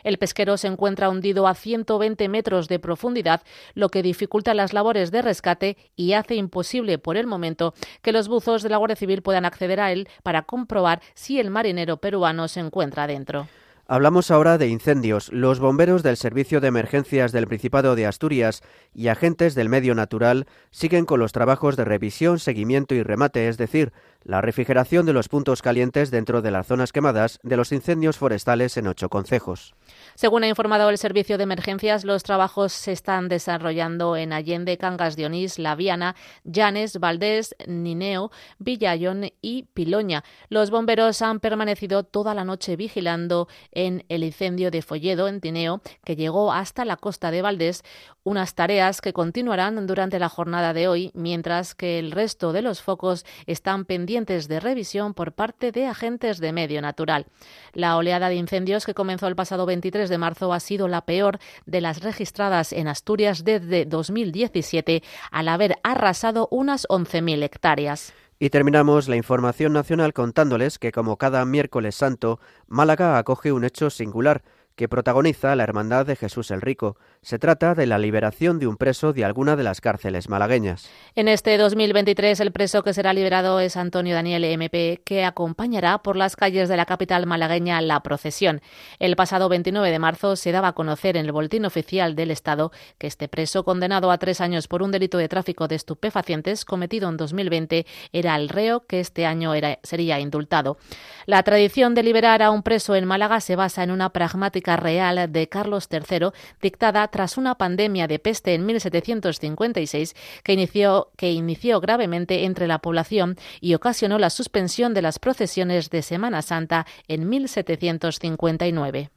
El 0.02 0.18
pesquero 0.18 0.56
se 0.56 0.66
encuentra 0.66 1.08
hundido 1.08 1.46
a 1.46 1.54
120 1.54 2.28
metros 2.28 2.68
de 2.68 2.78
profundidad, 2.82 3.40
lo 3.72 3.88
que 3.88 4.02
dificulta 4.02 4.52
las 4.52 4.74
labores 4.74 5.10
de 5.10 5.22
rescate 5.22 5.78
y 5.96 6.12
hace 6.12 6.34
imposible 6.34 6.98
por 6.98 7.16
el 7.16 7.26
momento 7.26 7.72
que 8.02 8.12
los 8.12 8.28
buzos 8.28 8.62
de 8.62 8.68
la 8.68 8.76
Guardia 8.76 8.96
Civil 8.96 9.22
puedan 9.22 9.46
acceder 9.46 9.80
a 9.80 9.90
él 9.90 10.06
para 10.22 10.42
comprobar 10.42 11.00
si 11.14 11.40
el 11.40 11.50
marinero 11.50 11.96
peruano 11.96 12.48
se 12.48 12.60
encuentra 12.60 13.06
dentro. 13.06 13.48
Hablamos 13.88 14.30
ahora 14.30 14.58
de 14.58 14.68
incendios. 14.68 15.30
Los 15.32 15.58
bomberos 15.58 16.02
del 16.02 16.16
Servicio 16.16 16.60
de 16.60 16.68
Emergencias 16.68 17.32
del 17.32 17.48
Principado 17.48 17.94
de 17.94 18.06
Asturias 18.06 18.62
y 18.94 19.08
agentes 19.08 19.54
del 19.54 19.68
medio 19.68 19.94
natural 19.94 20.46
siguen 20.70 21.04
con 21.04 21.18
los 21.18 21.32
trabajos 21.32 21.76
de 21.76 21.84
revisión, 21.84 22.38
seguimiento 22.38 22.94
y 22.94 23.02
remate, 23.02 23.48
es 23.48 23.58
decir, 23.58 23.92
la 24.22 24.40
refrigeración 24.40 25.04
de 25.04 25.12
los 25.12 25.28
puntos 25.28 25.62
calientes 25.62 26.10
dentro 26.10 26.42
de 26.42 26.52
las 26.52 26.68
zonas 26.68 26.92
quemadas 26.92 27.40
de 27.42 27.56
los 27.56 27.72
incendios 27.72 28.16
forestales 28.16 28.76
en 28.76 28.86
ocho 28.86 29.08
concejos. 29.08 29.74
Según 30.22 30.44
ha 30.44 30.46
informado 30.46 30.88
el 30.88 30.98
Servicio 30.98 31.36
de 31.36 31.42
Emergencias, 31.42 32.04
los 32.04 32.22
trabajos 32.22 32.72
se 32.72 32.92
están 32.92 33.28
desarrollando 33.28 34.16
en 34.16 34.32
Allende, 34.32 34.78
Cangas 34.78 35.16
de 35.16 35.26
Onís, 35.26 35.58
La 35.58 35.74
Viana, 35.74 36.14
Llanes, 36.44 37.00
Valdés, 37.00 37.56
Nineo, 37.66 38.30
Villayón 38.60 39.32
y 39.40 39.64
Piloña. 39.74 40.22
Los 40.48 40.70
bomberos 40.70 41.22
han 41.22 41.40
permanecido 41.40 42.04
toda 42.04 42.34
la 42.34 42.44
noche 42.44 42.76
vigilando 42.76 43.48
en 43.72 44.04
el 44.08 44.22
incendio 44.22 44.70
de 44.70 44.82
Folledo, 44.82 45.26
en 45.26 45.40
Tineo, 45.40 45.82
que 46.04 46.14
llegó 46.14 46.52
hasta 46.52 46.84
la 46.84 46.96
costa 46.98 47.32
de 47.32 47.42
Valdés, 47.42 47.82
unas 48.22 48.54
tareas 48.54 49.00
que 49.00 49.12
continuarán 49.12 49.88
durante 49.88 50.20
la 50.20 50.28
jornada 50.28 50.72
de 50.72 50.86
hoy, 50.86 51.10
mientras 51.14 51.74
que 51.74 51.98
el 51.98 52.12
resto 52.12 52.52
de 52.52 52.62
los 52.62 52.80
focos 52.80 53.26
están 53.46 53.84
pendientes 53.84 54.46
de 54.46 54.60
revisión 54.60 55.14
por 55.14 55.32
parte 55.32 55.72
de 55.72 55.86
agentes 55.86 56.38
de 56.38 56.52
medio 56.52 56.80
natural. 56.80 57.26
La 57.72 57.96
oleada 57.96 58.28
de 58.28 58.36
incendios 58.36 58.86
que 58.86 58.94
comenzó 58.94 59.26
el 59.26 59.34
pasado 59.34 59.66
23 59.66 60.08
de 60.08 60.11
marzo 60.18 60.52
ha 60.52 60.60
sido 60.60 60.88
la 60.88 61.02
peor 61.02 61.38
de 61.66 61.80
las 61.80 62.02
registradas 62.02 62.72
en 62.72 62.88
Asturias 62.88 63.44
desde 63.44 63.84
2017, 63.84 65.02
al 65.30 65.48
haber 65.48 65.76
arrasado 65.82 66.48
unas 66.50 66.86
11.000 66.88 67.42
hectáreas. 67.42 68.12
Y 68.38 68.50
terminamos 68.50 69.06
la 69.08 69.14
información 69.14 69.72
nacional 69.72 70.12
contándoles 70.12 70.80
que, 70.80 70.90
como 70.90 71.16
cada 71.16 71.44
miércoles 71.44 71.94
santo, 71.94 72.40
Málaga 72.66 73.16
acoge 73.16 73.52
un 73.52 73.64
hecho 73.64 73.88
singular 73.88 74.42
que 74.76 74.88
protagoniza 74.88 75.54
la 75.56 75.64
Hermandad 75.64 76.06
de 76.06 76.16
Jesús 76.16 76.50
el 76.50 76.60
Rico. 76.60 76.96
Se 77.20 77.38
trata 77.38 77.74
de 77.74 77.86
la 77.86 77.98
liberación 77.98 78.58
de 78.58 78.66
un 78.66 78.76
preso 78.76 79.12
de 79.12 79.24
alguna 79.24 79.56
de 79.56 79.62
las 79.62 79.80
cárceles 79.80 80.28
malagueñas. 80.28 80.88
En 81.14 81.28
este 81.28 81.56
2023 81.58 82.40
el 82.40 82.52
preso 82.52 82.82
que 82.82 82.94
será 82.94 83.12
liberado 83.12 83.60
es 83.60 83.76
Antonio 83.76 84.14
Daniel 84.14 84.44
MP, 84.44 85.02
que 85.04 85.24
acompañará 85.24 85.98
por 85.98 86.16
las 86.16 86.36
calles 86.36 86.68
de 86.68 86.76
la 86.76 86.86
capital 86.86 87.26
malagueña 87.26 87.80
la 87.80 88.00
procesión. 88.00 88.60
El 88.98 89.16
pasado 89.16 89.48
29 89.48 89.90
de 89.90 89.98
marzo 89.98 90.36
se 90.36 90.52
daba 90.52 90.68
a 90.68 90.72
conocer 90.72 91.16
en 91.16 91.26
el 91.26 91.32
boletín 91.32 91.64
oficial 91.64 92.14
del 92.14 92.30
Estado 92.30 92.72
que 92.98 93.06
este 93.06 93.28
preso, 93.28 93.64
condenado 93.64 94.10
a 94.10 94.18
tres 94.18 94.40
años 94.40 94.68
por 94.68 94.82
un 94.82 94.90
delito 94.90 95.18
de 95.18 95.28
tráfico 95.28 95.68
de 95.68 95.76
estupefacientes 95.76 96.64
cometido 96.64 97.08
en 97.08 97.16
2020, 97.16 97.86
era 98.12 98.36
el 98.36 98.48
reo 98.48 98.86
que 98.86 99.00
este 99.00 99.26
año 99.26 99.52
sería 99.82 100.20
indultado. 100.20 100.78
La 101.26 101.42
tradición 101.42 101.94
de 101.94 102.02
liberar 102.02 102.42
a 102.42 102.50
un 102.50 102.62
preso 102.62 102.94
en 102.94 103.04
Málaga 103.04 103.40
se 103.40 103.56
basa 103.56 103.82
en 103.82 103.90
una 103.90 104.10
pragmática 104.10 104.61
real 104.62 105.30
de 105.30 105.48
Carlos 105.48 105.88
III 105.90 106.30
dictada 106.60 107.06
tras 107.08 107.36
una 107.36 107.56
pandemia 107.56 108.06
de 108.06 108.18
peste 108.18 108.54
en 108.54 108.64
1756 108.66 110.14
que 110.42 110.52
inició, 110.52 111.10
que 111.16 111.32
inició 111.32 111.80
gravemente 111.80 112.44
entre 112.44 112.66
la 112.66 112.78
población 112.78 113.36
y 113.60 113.74
ocasionó 113.74 114.18
la 114.18 114.30
suspensión 114.30 114.94
de 114.94 115.02
las 115.02 115.18
procesiones 115.18 115.90
de 115.90 116.02
Semana 116.02 116.42
Santa 116.42 116.86
en 117.08 117.28
1759. 117.28 119.10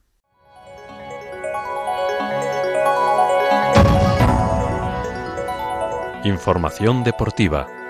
Información 6.23 7.03
deportiva. 7.03 7.84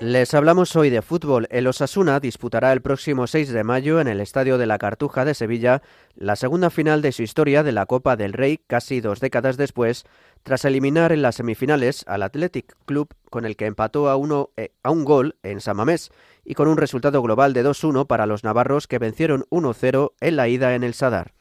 Les 0.00 0.32
hablamos 0.32 0.76
hoy 0.76 0.88
de 0.88 1.02
fútbol. 1.02 1.46
El 1.50 1.66
Osasuna 1.66 2.20
disputará 2.20 2.72
el 2.72 2.80
próximo 2.80 3.26
6 3.26 3.52
de 3.52 3.64
mayo 3.64 4.00
en 4.00 4.08
el 4.08 4.22
Estadio 4.22 4.56
de 4.56 4.64
la 4.64 4.78
Cartuja 4.78 5.26
de 5.26 5.34
Sevilla 5.34 5.82
la 6.14 6.36
segunda 6.36 6.70
final 6.70 7.02
de 7.02 7.12
su 7.12 7.22
historia 7.22 7.62
de 7.62 7.72
la 7.72 7.84
Copa 7.84 8.16
del 8.16 8.32
Rey 8.32 8.58
casi 8.66 9.02
dos 9.02 9.20
décadas 9.20 9.58
después, 9.58 10.06
tras 10.42 10.64
eliminar 10.64 11.12
en 11.12 11.20
las 11.20 11.34
semifinales 11.34 12.04
al 12.06 12.22
Athletic 12.22 12.74
Club 12.86 13.10
con 13.28 13.44
el 13.44 13.56
que 13.56 13.66
empató 13.66 14.08
a, 14.08 14.16
uno, 14.16 14.48
eh, 14.56 14.72
a 14.82 14.90
un 14.90 15.04
gol 15.04 15.36
en 15.42 15.60
Samamés 15.60 16.10
y 16.46 16.54
con 16.54 16.66
un 16.68 16.78
resultado 16.78 17.20
global 17.20 17.52
de 17.52 17.62
2-1 17.62 18.06
para 18.06 18.24
los 18.24 18.42
navarros 18.42 18.86
que 18.86 18.98
vencieron 18.98 19.44
1-0 19.50 20.12
en 20.22 20.36
la 20.36 20.48
ida 20.48 20.74
en 20.74 20.82
el 20.82 20.94
Sadar. 20.94 21.34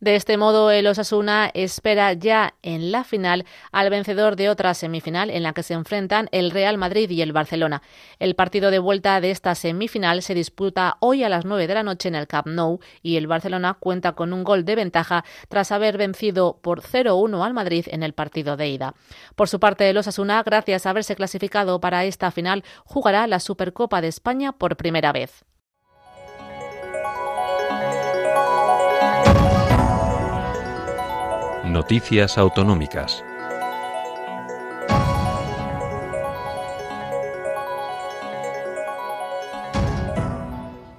De 0.00 0.14
este 0.14 0.36
modo, 0.36 0.70
el 0.70 0.86
Osasuna 0.86 1.50
espera 1.54 2.12
ya 2.12 2.54
en 2.62 2.92
la 2.92 3.04
final 3.04 3.46
al 3.72 3.90
vencedor 3.90 4.36
de 4.36 4.50
otra 4.50 4.74
semifinal 4.74 5.30
en 5.30 5.42
la 5.42 5.52
que 5.52 5.62
se 5.62 5.74
enfrentan 5.74 6.28
el 6.32 6.50
Real 6.50 6.76
Madrid 6.76 7.08
y 7.10 7.22
el 7.22 7.32
Barcelona. 7.32 7.82
El 8.18 8.34
partido 8.34 8.70
de 8.70 8.78
vuelta 8.78 9.20
de 9.20 9.30
esta 9.30 9.54
semifinal 9.54 10.22
se 10.22 10.34
disputa 10.34 10.96
hoy 11.00 11.24
a 11.24 11.28
las 11.28 11.44
9 11.44 11.66
de 11.66 11.74
la 11.74 11.82
noche 11.82 12.08
en 12.08 12.14
el 12.14 12.26
Camp 12.26 12.48
Nou 12.48 12.80
y 13.02 13.16
el 13.16 13.26
Barcelona 13.26 13.74
cuenta 13.78 14.12
con 14.12 14.32
un 14.32 14.44
gol 14.44 14.64
de 14.64 14.76
ventaja 14.76 15.24
tras 15.48 15.72
haber 15.72 15.96
vencido 15.96 16.58
por 16.60 16.82
0-1 16.82 17.44
al 17.44 17.54
Madrid 17.54 17.86
en 17.88 18.02
el 18.02 18.12
partido 18.12 18.56
de 18.56 18.68
ida. 18.68 18.94
Por 19.34 19.48
su 19.48 19.60
parte, 19.60 19.88
el 19.88 19.96
Osasuna, 19.96 20.42
gracias 20.42 20.86
a 20.86 20.90
haberse 20.90 21.16
clasificado 21.16 21.80
para 21.80 22.04
esta 22.04 22.30
final, 22.30 22.64
jugará 22.84 23.26
la 23.26 23.40
Supercopa 23.40 24.00
de 24.00 24.08
España 24.08 24.52
por 24.52 24.76
primera 24.76 25.12
vez. 25.12 25.44
Noticias 31.66 32.38
Autonómicas. 32.38 33.24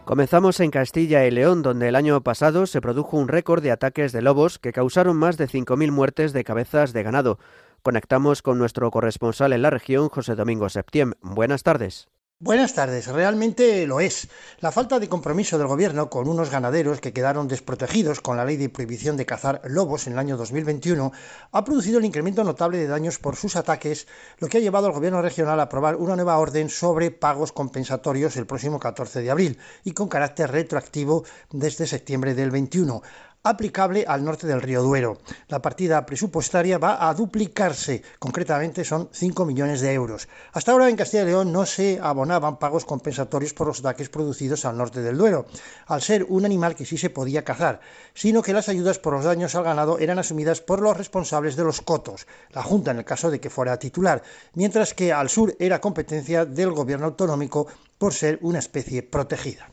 Comenzamos 0.04 0.60
en 0.60 0.72
Castilla 0.72 1.26
y 1.26 1.32
León, 1.32 1.62
donde 1.62 1.88
el 1.88 1.96
año 1.96 2.22
pasado 2.22 2.66
se 2.66 2.82
produjo 2.82 3.16
un 3.16 3.30
récord 3.30 3.64
de 3.64 3.72
ataques 3.72 4.12
de 4.12 4.22
lobos 4.22 4.60
que 4.60 4.74
causaron 4.74 5.16
más 5.16 5.38
de 5.38 5.48
5.000 5.48 5.92
muertes 5.92 6.34
de 6.34 6.44
cabezas 6.44 6.92
de 6.92 7.04
ganado. 7.04 7.40
Conectamos 7.82 8.42
con 8.42 8.60
nuestro 8.60 8.92
corresponsal 8.92 9.54
en 9.54 9.62
la 9.62 9.70
región, 9.70 10.10
José 10.10 10.36
Domingo 10.36 10.68
Septién. 10.68 11.14
Buenas 11.22 11.64
tardes. 11.64 12.10
Buenas 12.40 12.76
tardes, 12.76 13.08
realmente 13.08 13.88
lo 13.88 14.00
es. 14.00 14.30
La 14.60 14.72
falta 14.72 15.00
de 15.00 15.10
compromiso 15.10 15.58
del 15.58 15.66
gobierno 15.66 16.08
con 16.12 16.28
unos 16.28 16.52
ganaderos 16.52 17.02
que 17.02 17.12
quedaron 17.12 17.48
desprotegidos 17.48 18.22
con 18.22 18.38
la 18.38 18.46
ley 18.46 18.58
de 18.58 18.70
prohibición 18.70 19.18
de 19.18 19.26
cazar 19.26 19.60
lobos 19.64 20.06
en 20.06 20.14
el 20.14 20.20
año 20.20 20.38
2021 20.38 21.12
ha 21.52 21.64
producido 21.64 21.98
el 21.98 22.06
incremento 22.06 22.44
notable 22.44 22.78
de 22.78 22.86
daños 22.86 23.18
por 23.18 23.38
sus 23.38 23.56
ataques, 23.56 24.08
lo 24.38 24.50
que 24.50 24.60
ha 24.60 24.62
llevado 24.62 24.86
al 24.86 24.94
gobierno 24.94 25.24
regional 25.24 25.60
a 25.60 25.64
aprobar 25.64 25.96
una 25.96 26.16
nueva 26.16 26.38
orden 26.38 26.70
sobre 26.70 27.10
pagos 27.10 27.52
compensatorios 27.52 28.38
el 28.38 28.46
próximo 28.46 28.80
14 28.80 29.24
de 29.24 29.32
abril 29.32 29.58
y 29.84 29.94
con 29.94 30.08
carácter 30.08 30.52
retroactivo 30.52 31.26
desde 31.50 31.88
septiembre 31.88 32.36
del 32.36 32.52
21 32.52 33.02
aplicable 33.50 34.06
al 34.08 34.24
norte 34.24 34.48
del 34.48 34.62
río 34.62 34.82
Duero. 34.82 35.18
La 35.48 35.62
partida 35.62 36.06
presupuestaria 36.06 36.78
va 36.78 37.08
a 37.08 37.14
duplicarse, 37.14 38.04
concretamente 38.20 38.84
son 38.84 39.10
5 39.12 39.46
millones 39.46 39.82
de 39.82 39.94
euros. 39.94 40.28
Hasta 40.54 40.72
ahora 40.72 40.90
en 40.90 40.96
Castilla 40.96 41.24
y 41.24 41.28
León 41.28 41.52
no 41.52 41.66
se 41.66 42.00
abonaban 42.02 42.60
pagos 42.60 42.86
compensatorios 42.86 43.54
por 43.54 43.68
los 43.68 43.80
ataques 43.80 44.10
producidos 44.10 44.66
al 44.66 44.78
norte 44.78 45.02
del 45.02 45.18
Duero, 45.18 45.46
al 45.88 46.02
ser 46.02 46.26
un 46.30 46.46
animal 46.46 46.76
que 46.76 46.86
sí 46.86 46.98
se 46.98 47.10
podía 47.10 47.44
cazar, 47.44 47.80
sino 48.14 48.42
que 48.42 48.54
las 48.54 48.70
ayudas 48.70 49.00
por 49.00 49.14
los 49.14 49.26
daños 49.26 49.56
al 49.56 49.64
ganado 49.64 50.00
eran 50.00 50.20
asumidas 50.20 50.62
por 50.62 50.82
los 50.82 50.98
responsables 50.98 51.56
de 51.56 51.64
los 51.64 51.82
cotos, 51.82 52.28
la 52.52 52.64
Junta 52.64 52.92
en 52.92 52.98
el 52.98 53.06
caso 53.06 53.32
de 53.32 53.40
que 53.40 53.50
fuera 53.50 53.80
titular, 53.80 54.22
mientras 54.54 54.94
que 54.94 55.14
al 55.14 55.30
sur 55.30 55.56
era 55.60 55.82
competencia 55.82 56.46
del 56.46 56.72
gobierno 56.72 57.08
autonómico 57.08 57.68
por 57.98 58.14
ser 58.14 58.40
una 58.42 58.60
especie 58.60 59.04
protegida. 59.04 59.70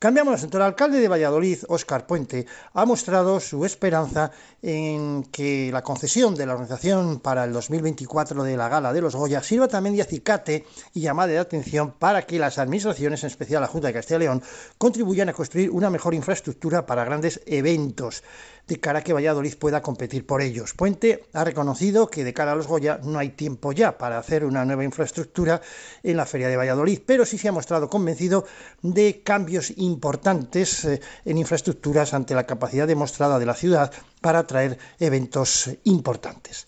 Cambiamos 0.00 0.42
El 0.42 0.62
alcalde 0.62 0.98
de 0.98 1.08
Valladolid, 1.08 1.58
Óscar 1.68 2.06
Puente, 2.06 2.46
ha 2.72 2.86
mostrado 2.86 3.38
su 3.38 3.66
esperanza 3.66 4.30
en 4.62 5.24
que 5.24 5.68
la 5.70 5.82
concesión 5.82 6.34
de 6.34 6.46
la 6.46 6.54
organización 6.54 7.20
para 7.20 7.44
el 7.44 7.52
2024 7.52 8.42
de 8.42 8.56
la 8.56 8.70
Gala 8.70 8.94
de 8.94 9.02
los 9.02 9.14
Goya 9.14 9.42
sirva 9.42 9.68
también 9.68 9.94
de 9.94 10.00
acicate 10.00 10.64
y 10.94 11.02
llamada 11.02 11.28
de 11.28 11.38
atención 11.38 11.92
para 11.98 12.22
que 12.22 12.38
las 12.38 12.56
administraciones, 12.56 13.22
en 13.24 13.26
especial 13.26 13.60
la 13.60 13.66
Junta 13.66 13.88
de 13.88 13.92
Castilla 13.92 14.16
y 14.16 14.20
León, 14.20 14.42
contribuyan 14.78 15.28
a 15.28 15.34
construir 15.34 15.68
una 15.70 15.90
mejor 15.90 16.14
infraestructura 16.14 16.86
para 16.86 17.04
grandes 17.04 17.42
eventos 17.44 18.22
de 18.70 18.78
cara 18.78 19.00
a 19.00 19.02
que 19.02 19.12
Valladolid 19.12 19.56
pueda 19.56 19.82
competir 19.82 20.24
por 20.24 20.40
ellos. 20.40 20.74
Puente 20.74 21.24
ha 21.32 21.42
reconocido 21.44 22.08
que 22.08 22.22
de 22.22 22.32
cara 22.32 22.52
a 22.52 22.54
los 22.54 22.68
Goya 22.68 23.00
no 23.02 23.18
hay 23.18 23.30
tiempo 23.30 23.72
ya 23.72 23.98
para 23.98 24.16
hacer 24.16 24.44
una 24.44 24.64
nueva 24.64 24.84
infraestructura 24.84 25.60
en 26.04 26.16
la 26.16 26.24
Feria 26.24 26.48
de 26.48 26.56
Valladolid, 26.56 27.00
pero 27.04 27.26
sí 27.26 27.36
se 27.36 27.48
ha 27.48 27.52
mostrado 27.52 27.90
convencido 27.90 28.46
de 28.80 29.22
cambios 29.24 29.72
importantes 29.90 30.84
eh, 30.84 31.00
en 31.24 31.38
infraestructuras 31.38 32.14
ante 32.14 32.34
la 32.34 32.46
capacidad 32.46 32.86
demostrada 32.86 33.38
de 33.38 33.46
la 33.46 33.54
ciudad 33.54 33.92
para 34.20 34.40
atraer 34.40 34.78
eventos 34.98 35.70
importantes. 35.84 36.66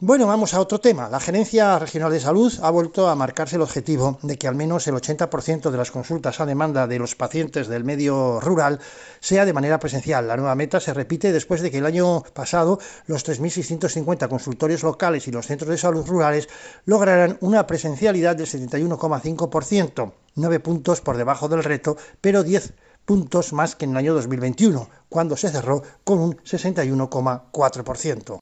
Bueno, 0.00 0.28
vamos 0.28 0.54
a 0.54 0.60
otro 0.60 0.78
tema. 0.78 1.08
La 1.08 1.18
Gerencia 1.18 1.76
Regional 1.76 2.12
de 2.12 2.20
Salud 2.20 2.52
ha 2.62 2.70
vuelto 2.70 3.08
a 3.08 3.16
marcarse 3.16 3.56
el 3.56 3.62
objetivo 3.62 4.20
de 4.22 4.38
que 4.38 4.46
al 4.46 4.54
menos 4.54 4.86
el 4.86 4.94
80% 4.94 5.72
de 5.72 5.76
las 5.76 5.90
consultas 5.90 6.38
a 6.38 6.46
demanda 6.46 6.86
de 6.86 7.00
los 7.00 7.16
pacientes 7.16 7.66
del 7.66 7.82
medio 7.82 8.38
rural 8.38 8.78
sea 9.18 9.44
de 9.44 9.52
manera 9.52 9.80
presencial. 9.80 10.28
La 10.28 10.36
nueva 10.36 10.54
meta 10.54 10.78
se 10.78 10.94
repite 10.94 11.32
después 11.32 11.62
de 11.62 11.72
que 11.72 11.78
el 11.78 11.86
año 11.86 12.22
pasado 12.32 12.78
los 13.06 13.26
3.650 13.26 14.28
consultorios 14.28 14.84
locales 14.84 15.26
y 15.26 15.32
los 15.32 15.48
centros 15.48 15.68
de 15.68 15.78
salud 15.78 16.06
rurales 16.06 16.48
lograran 16.84 17.36
una 17.40 17.66
presencialidad 17.66 18.36
del 18.36 18.46
71,5%, 18.46 20.12
nueve 20.36 20.60
puntos 20.60 21.00
por 21.00 21.16
debajo 21.16 21.48
del 21.48 21.64
reto, 21.64 21.96
pero 22.20 22.44
10 22.44 22.72
puntos 23.04 23.52
más 23.52 23.74
que 23.74 23.86
en 23.86 23.90
el 23.90 23.96
año 23.96 24.14
2021, 24.14 24.88
cuando 25.08 25.36
se 25.36 25.50
cerró 25.50 25.82
con 26.04 26.20
un 26.20 26.36
61,4%. 26.36 28.38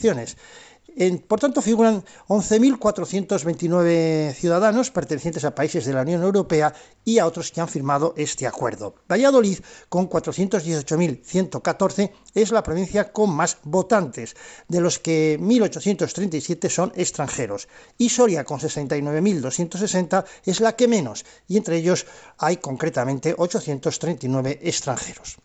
por 1.27 1.41
tanto, 1.41 1.61
figuran 1.61 2.05
11.429 2.27 4.33
ciudadanos 4.33 4.91
pertenecientes 4.91 5.43
a 5.43 5.53
países 5.53 5.85
de 5.85 5.91
la 5.93 6.03
Unión 6.03 6.23
Europea 6.23 6.73
y 7.03 7.19
a 7.19 7.25
otros 7.25 7.51
que 7.51 7.59
han 7.59 7.67
firmado 7.67 8.13
este 8.15 8.47
acuerdo. 8.47 8.95
Valladolid, 9.11 9.59
con 9.89 10.09
418.114, 10.09 12.11
es 12.33 12.51
la 12.51 12.63
provincia 12.63 13.11
con 13.11 13.31
más 13.31 13.57
votantes, 13.63 14.37
de 14.69 14.79
los 14.79 14.97
que 14.99 15.37
1.837 15.39 16.69
son 16.69 16.93
extranjeros. 16.95 17.67
Y 17.97 18.07
Soria, 18.09 18.45
con 18.45 18.59
69.260, 18.59 20.23
es 20.45 20.61
la 20.61 20.77
que 20.77 20.87
menos, 20.87 21.25
y 21.47 21.57
entre 21.57 21.77
ellos 21.77 22.05
hay 22.37 22.57
concretamente 22.57 23.33
839 23.37 24.59
extranjeros. 24.63 25.37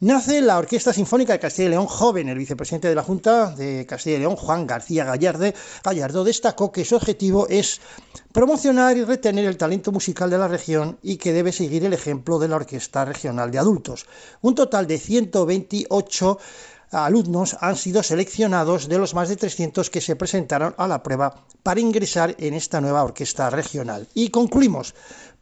Nace 0.00 0.42
la 0.42 0.58
Orquesta 0.58 0.92
Sinfónica 0.92 1.32
de 1.32 1.38
Castilla 1.38 1.68
y 1.68 1.70
León 1.70 1.86
joven. 1.86 2.28
El 2.28 2.36
vicepresidente 2.36 2.86
de 2.86 2.94
la 2.94 3.02
Junta 3.02 3.56
de 3.56 3.86
Castilla 3.86 4.16
y 4.16 4.20
León, 4.20 4.36
Juan 4.36 4.66
García 4.66 5.06
Gallarde, 5.06 5.54
Gallardo, 5.82 6.22
destacó 6.22 6.70
que 6.70 6.84
su 6.84 6.96
objetivo 6.96 7.46
es 7.48 7.80
promocionar 8.30 8.98
y 8.98 9.04
retener 9.04 9.46
el 9.46 9.56
talento 9.56 9.92
musical 9.92 10.28
de 10.28 10.36
la 10.36 10.48
región 10.48 10.98
y 11.02 11.16
que 11.16 11.32
debe 11.32 11.50
seguir 11.50 11.82
el 11.86 11.94
ejemplo 11.94 12.38
de 12.38 12.48
la 12.48 12.56
Orquesta 12.56 13.06
Regional 13.06 13.50
de 13.50 13.58
Adultos. 13.58 14.04
Un 14.42 14.54
total 14.54 14.86
de 14.86 14.98
128 14.98 16.38
alumnos 16.90 17.56
han 17.60 17.76
sido 17.76 18.02
seleccionados 18.02 18.88
de 18.88 18.98
los 18.98 19.14
más 19.14 19.28
de 19.28 19.36
300 19.36 19.90
que 19.90 20.00
se 20.00 20.16
presentaron 20.16 20.74
a 20.78 20.86
la 20.86 21.02
prueba 21.02 21.46
para 21.62 21.80
ingresar 21.80 22.34
en 22.38 22.54
esta 22.54 22.80
nueva 22.80 23.02
orquesta 23.02 23.50
regional. 23.50 24.06
Y 24.14 24.30
concluimos. 24.30 24.94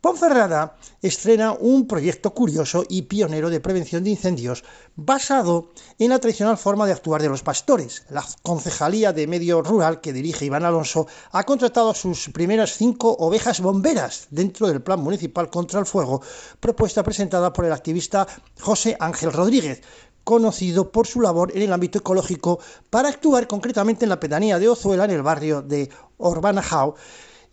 Ponferrada 0.04 0.76
estrena 1.00 1.52
un 1.52 1.86
proyecto 1.86 2.34
curioso 2.34 2.84
y 2.90 3.08
pionero 3.08 3.48
de 3.48 3.60
prevención 3.60 4.04
de 4.04 4.10
incendios 4.10 4.62
basado 4.96 5.70
en 5.98 6.10
la 6.10 6.18
tradicional 6.18 6.58
forma 6.58 6.84
de 6.84 6.92
actuar 6.92 7.22
de 7.22 7.30
los 7.30 7.42
pastores. 7.42 8.04
La 8.10 8.22
Concejalía 8.42 9.14
de 9.14 9.26
Medio 9.26 9.62
Rural 9.62 10.02
que 10.02 10.12
dirige 10.12 10.44
Iván 10.44 10.66
Alonso 10.66 11.06
ha 11.32 11.44
contratado 11.44 11.94
sus 11.94 12.28
primeras 12.28 12.76
cinco 12.76 13.16
ovejas 13.18 13.60
bomberas 13.60 14.26
dentro 14.28 14.66
del 14.66 14.82
Plan 14.82 15.00
Municipal 15.00 15.48
contra 15.48 15.80
el 15.80 15.86
Fuego, 15.86 16.20
propuesta 16.60 17.02
presentada 17.02 17.50
por 17.54 17.64
el 17.64 17.72
activista 17.72 18.26
José 18.60 18.98
Ángel 19.00 19.32
Rodríguez, 19.32 19.80
conocido 20.24 20.90
por 20.90 21.06
su 21.06 21.20
labor 21.20 21.52
en 21.54 21.62
el 21.62 21.72
ámbito 21.72 21.98
ecológico 21.98 22.58
para 22.90 23.08
actuar 23.08 23.46
concretamente 23.46 24.04
en 24.04 24.08
la 24.08 24.20
pedanía 24.20 24.58
de 24.58 24.68
Ozuela, 24.68 25.04
en 25.04 25.12
el 25.12 25.22
barrio 25.22 25.62
de 25.62 25.90
Orbanajao, 26.16 26.96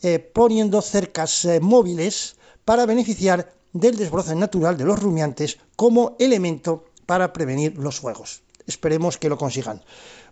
eh, 0.02 0.20
poniendo 0.20 0.82
cercas 0.82 1.46
eh, 1.46 1.60
móviles 1.60 2.38
para 2.66 2.86
beneficiar 2.86 3.54
del 3.74 3.98
desbroce 3.98 4.36
natural 4.36 4.78
de 4.78 4.86
los 4.86 5.00
rumiantes 5.00 5.60
como 5.76 6.16
elemento 6.20 6.86
para 7.06 7.34
prevenir 7.34 7.78
los 7.78 8.00
fuegos. 8.00 8.42
Esperemos 8.66 9.18
que 9.18 9.30
lo 9.30 9.38
consigan. 9.38 9.82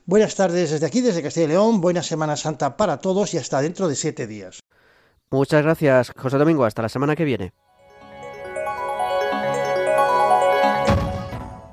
Buenas 0.05 0.35
tardes 0.35 0.71
desde 0.71 0.85
aquí, 0.85 1.01
desde 1.01 1.21
Castilla 1.21 1.45
y 1.45 1.49
León. 1.49 1.81
Buena 1.81 2.01
Semana 2.01 2.35
Santa 2.35 2.77
para 2.77 2.97
todos 2.97 3.33
y 3.33 3.37
hasta 3.37 3.61
dentro 3.61 3.87
de 3.87 3.95
siete 3.95 4.27
días. 4.27 4.59
Muchas 5.29 5.61
gracias, 5.61 6.11
José 6.17 6.37
Domingo. 6.37 6.65
Hasta 6.65 6.81
la 6.81 6.89
semana 6.89 7.15
que 7.15 7.25
viene. 7.25 7.53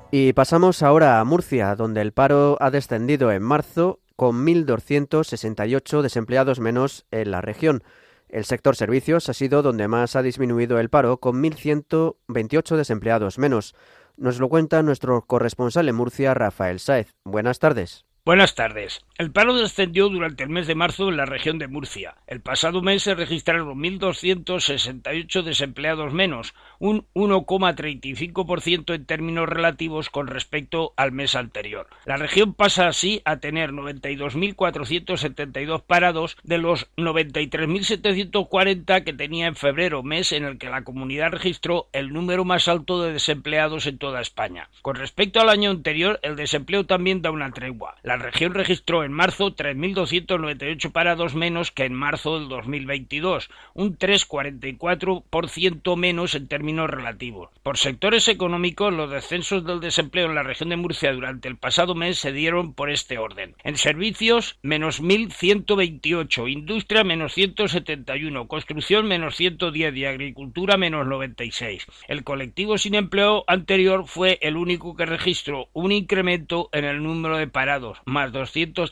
Y 0.09 0.31
pasamos 0.33 0.83
ahora 0.83 1.19
a 1.19 1.23
Murcia, 1.25 1.75
donde 1.75 2.01
el 2.01 2.13
paro 2.13 2.57
ha 2.61 2.71
descendido 2.71 3.31
en 3.31 3.43
marzo 3.43 3.99
con 4.15 4.45
1.268 4.45 6.01
desempleados 6.01 6.59
menos 6.59 7.05
en 7.11 7.31
la 7.31 7.41
región. 7.41 7.83
El 8.29 8.45
sector 8.45 8.75
servicios 8.75 9.27
ha 9.29 9.33
sido 9.33 9.61
donde 9.61 9.87
más 9.87 10.15
ha 10.15 10.21
disminuido 10.21 10.79
el 10.79 10.89
paro, 10.89 11.17
con 11.17 11.41
1.128 11.43 12.75
desempleados 12.77 13.37
menos. 13.37 13.75
Nos 14.15 14.39
lo 14.39 14.49
cuenta 14.49 14.81
nuestro 14.81 15.21
corresponsal 15.23 15.87
en 15.89 15.95
Murcia, 15.95 16.33
Rafael 16.33 16.79
Saez. 16.79 17.13
Buenas 17.23 17.59
tardes. 17.59 18.05
Buenas 18.25 18.55
tardes. 18.55 19.01
El 19.17 19.31
paro 19.31 19.55
descendió 19.55 20.09
durante 20.09 20.43
el 20.43 20.49
mes 20.49 20.67
de 20.67 20.75
marzo 20.75 21.09
en 21.09 21.17
la 21.17 21.25
región 21.25 21.57
de 21.57 21.67
Murcia. 21.67 22.17
El 22.27 22.39
pasado 22.39 22.83
mes 22.83 23.01
se 23.01 23.15
registraron 23.15 23.67
1.268 23.69 25.41
desempleados 25.41 26.13
menos, 26.13 26.53
un 26.77 27.07
1,35% 27.15 28.93
en 28.93 29.07
términos 29.07 29.49
relativos 29.49 30.11
con 30.11 30.27
respecto 30.27 30.93
al 30.97 31.13
mes 31.13 31.35
anterior. 31.35 31.87
La 32.05 32.17
región 32.17 32.53
pasa 32.53 32.87
así 32.87 33.23
a 33.25 33.37
tener 33.37 33.71
92.472 33.71 35.81
parados 35.81 36.37
de 36.43 36.59
los 36.59 36.87
93.740 36.95 39.03
que 39.03 39.13
tenía 39.13 39.47
en 39.47 39.55
febrero, 39.55 40.03
mes 40.03 40.31
en 40.31 40.45
el 40.45 40.59
que 40.59 40.69
la 40.69 40.83
comunidad 40.83 41.31
registró 41.31 41.89
el 41.91 42.13
número 42.13 42.45
más 42.45 42.67
alto 42.67 43.01
de 43.01 43.13
desempleados 43.13 43.87
en 43.87 43.97
toda 43.97 44.21
España. 44.21 44.69
Con 44.83 44.95
respecto 44.95 45.41
al 45.41 45.49
año 45.49 45.71
anterior, 45.71 46.19
el 46.21 46.35
desempleo 46.35 46.85
también 46.85 47.23
da 47.23 47.31
una 47.31 47.49
tregua. 47.49 47.95
La 48.03 48.17
región 48.17 48.53
registró 48.53 49.06
en 49.07 49.13
marzo 49.13 49.55
3.298 49.55 50.91
parados 50.91 51.33
menos 51.33 51.71
que 51.71 51.85
en 51.85 51.93
marzo 51.93 52.37
del 52.37 52.49
2022, 52.49 53.49
un 53.73 53.97
3,44% 53.97 55.95
menos 55.95 56.35
en 56.35 56.47
términos 56.47 56.89
relativos. 56.89 57.49
Por 57.63 57.77
sectores 57.77 58.27
económicos, 58.27 58.93
los 58.93 59.09
descensos 59.09 59.65
del 59.65 59.79
desempleo 59.79 60.27
en 60.27 60.35
la 60.35 60.43
región 60.43 60.69
de 60.69 60.75
Murcia 60.75 61.13
durante 61.13 61.47
el 61.47 61.55
pasado 61.55 61.95
mes 61.95 62.19
se 62.19 62.33
dieron 62.33 62.73
por 62.73 62.89
este 62.89 63.17
orden. 63.17 63.55
En 63.63 63.77
servicios, 63.77 64.59
menos 64.61 65.01
1.128, 65.01 66.51
industria 66.51 67.05
menos 67.05 67.33
171, 67.33 68.47
construcción 68.47 69.07
menos 69.07 69.37
110 69.37 69.95
y 69.95 70.05
agricultura 70.05 70.75
menos 70.75 71.07
96. 71.07 71.85
El 72.09 72.25
colectivo 72.25 72.77
sin 72.77 72.95
empleo 72.95 73.45
anterior 73.47 74.05
fue 74.05 74.37
el 74.41 74.57
único 74.57 74.97
que 74.97 75.05
registró 75.05 75.69
un 75.71 75.93
incremento 75.93 76.67
en 76.73 76.83
el 76.83 77.01
número 77.01 77.37
de 77.37 77.47
parados, 77.47 77.99
más 78.05 78.33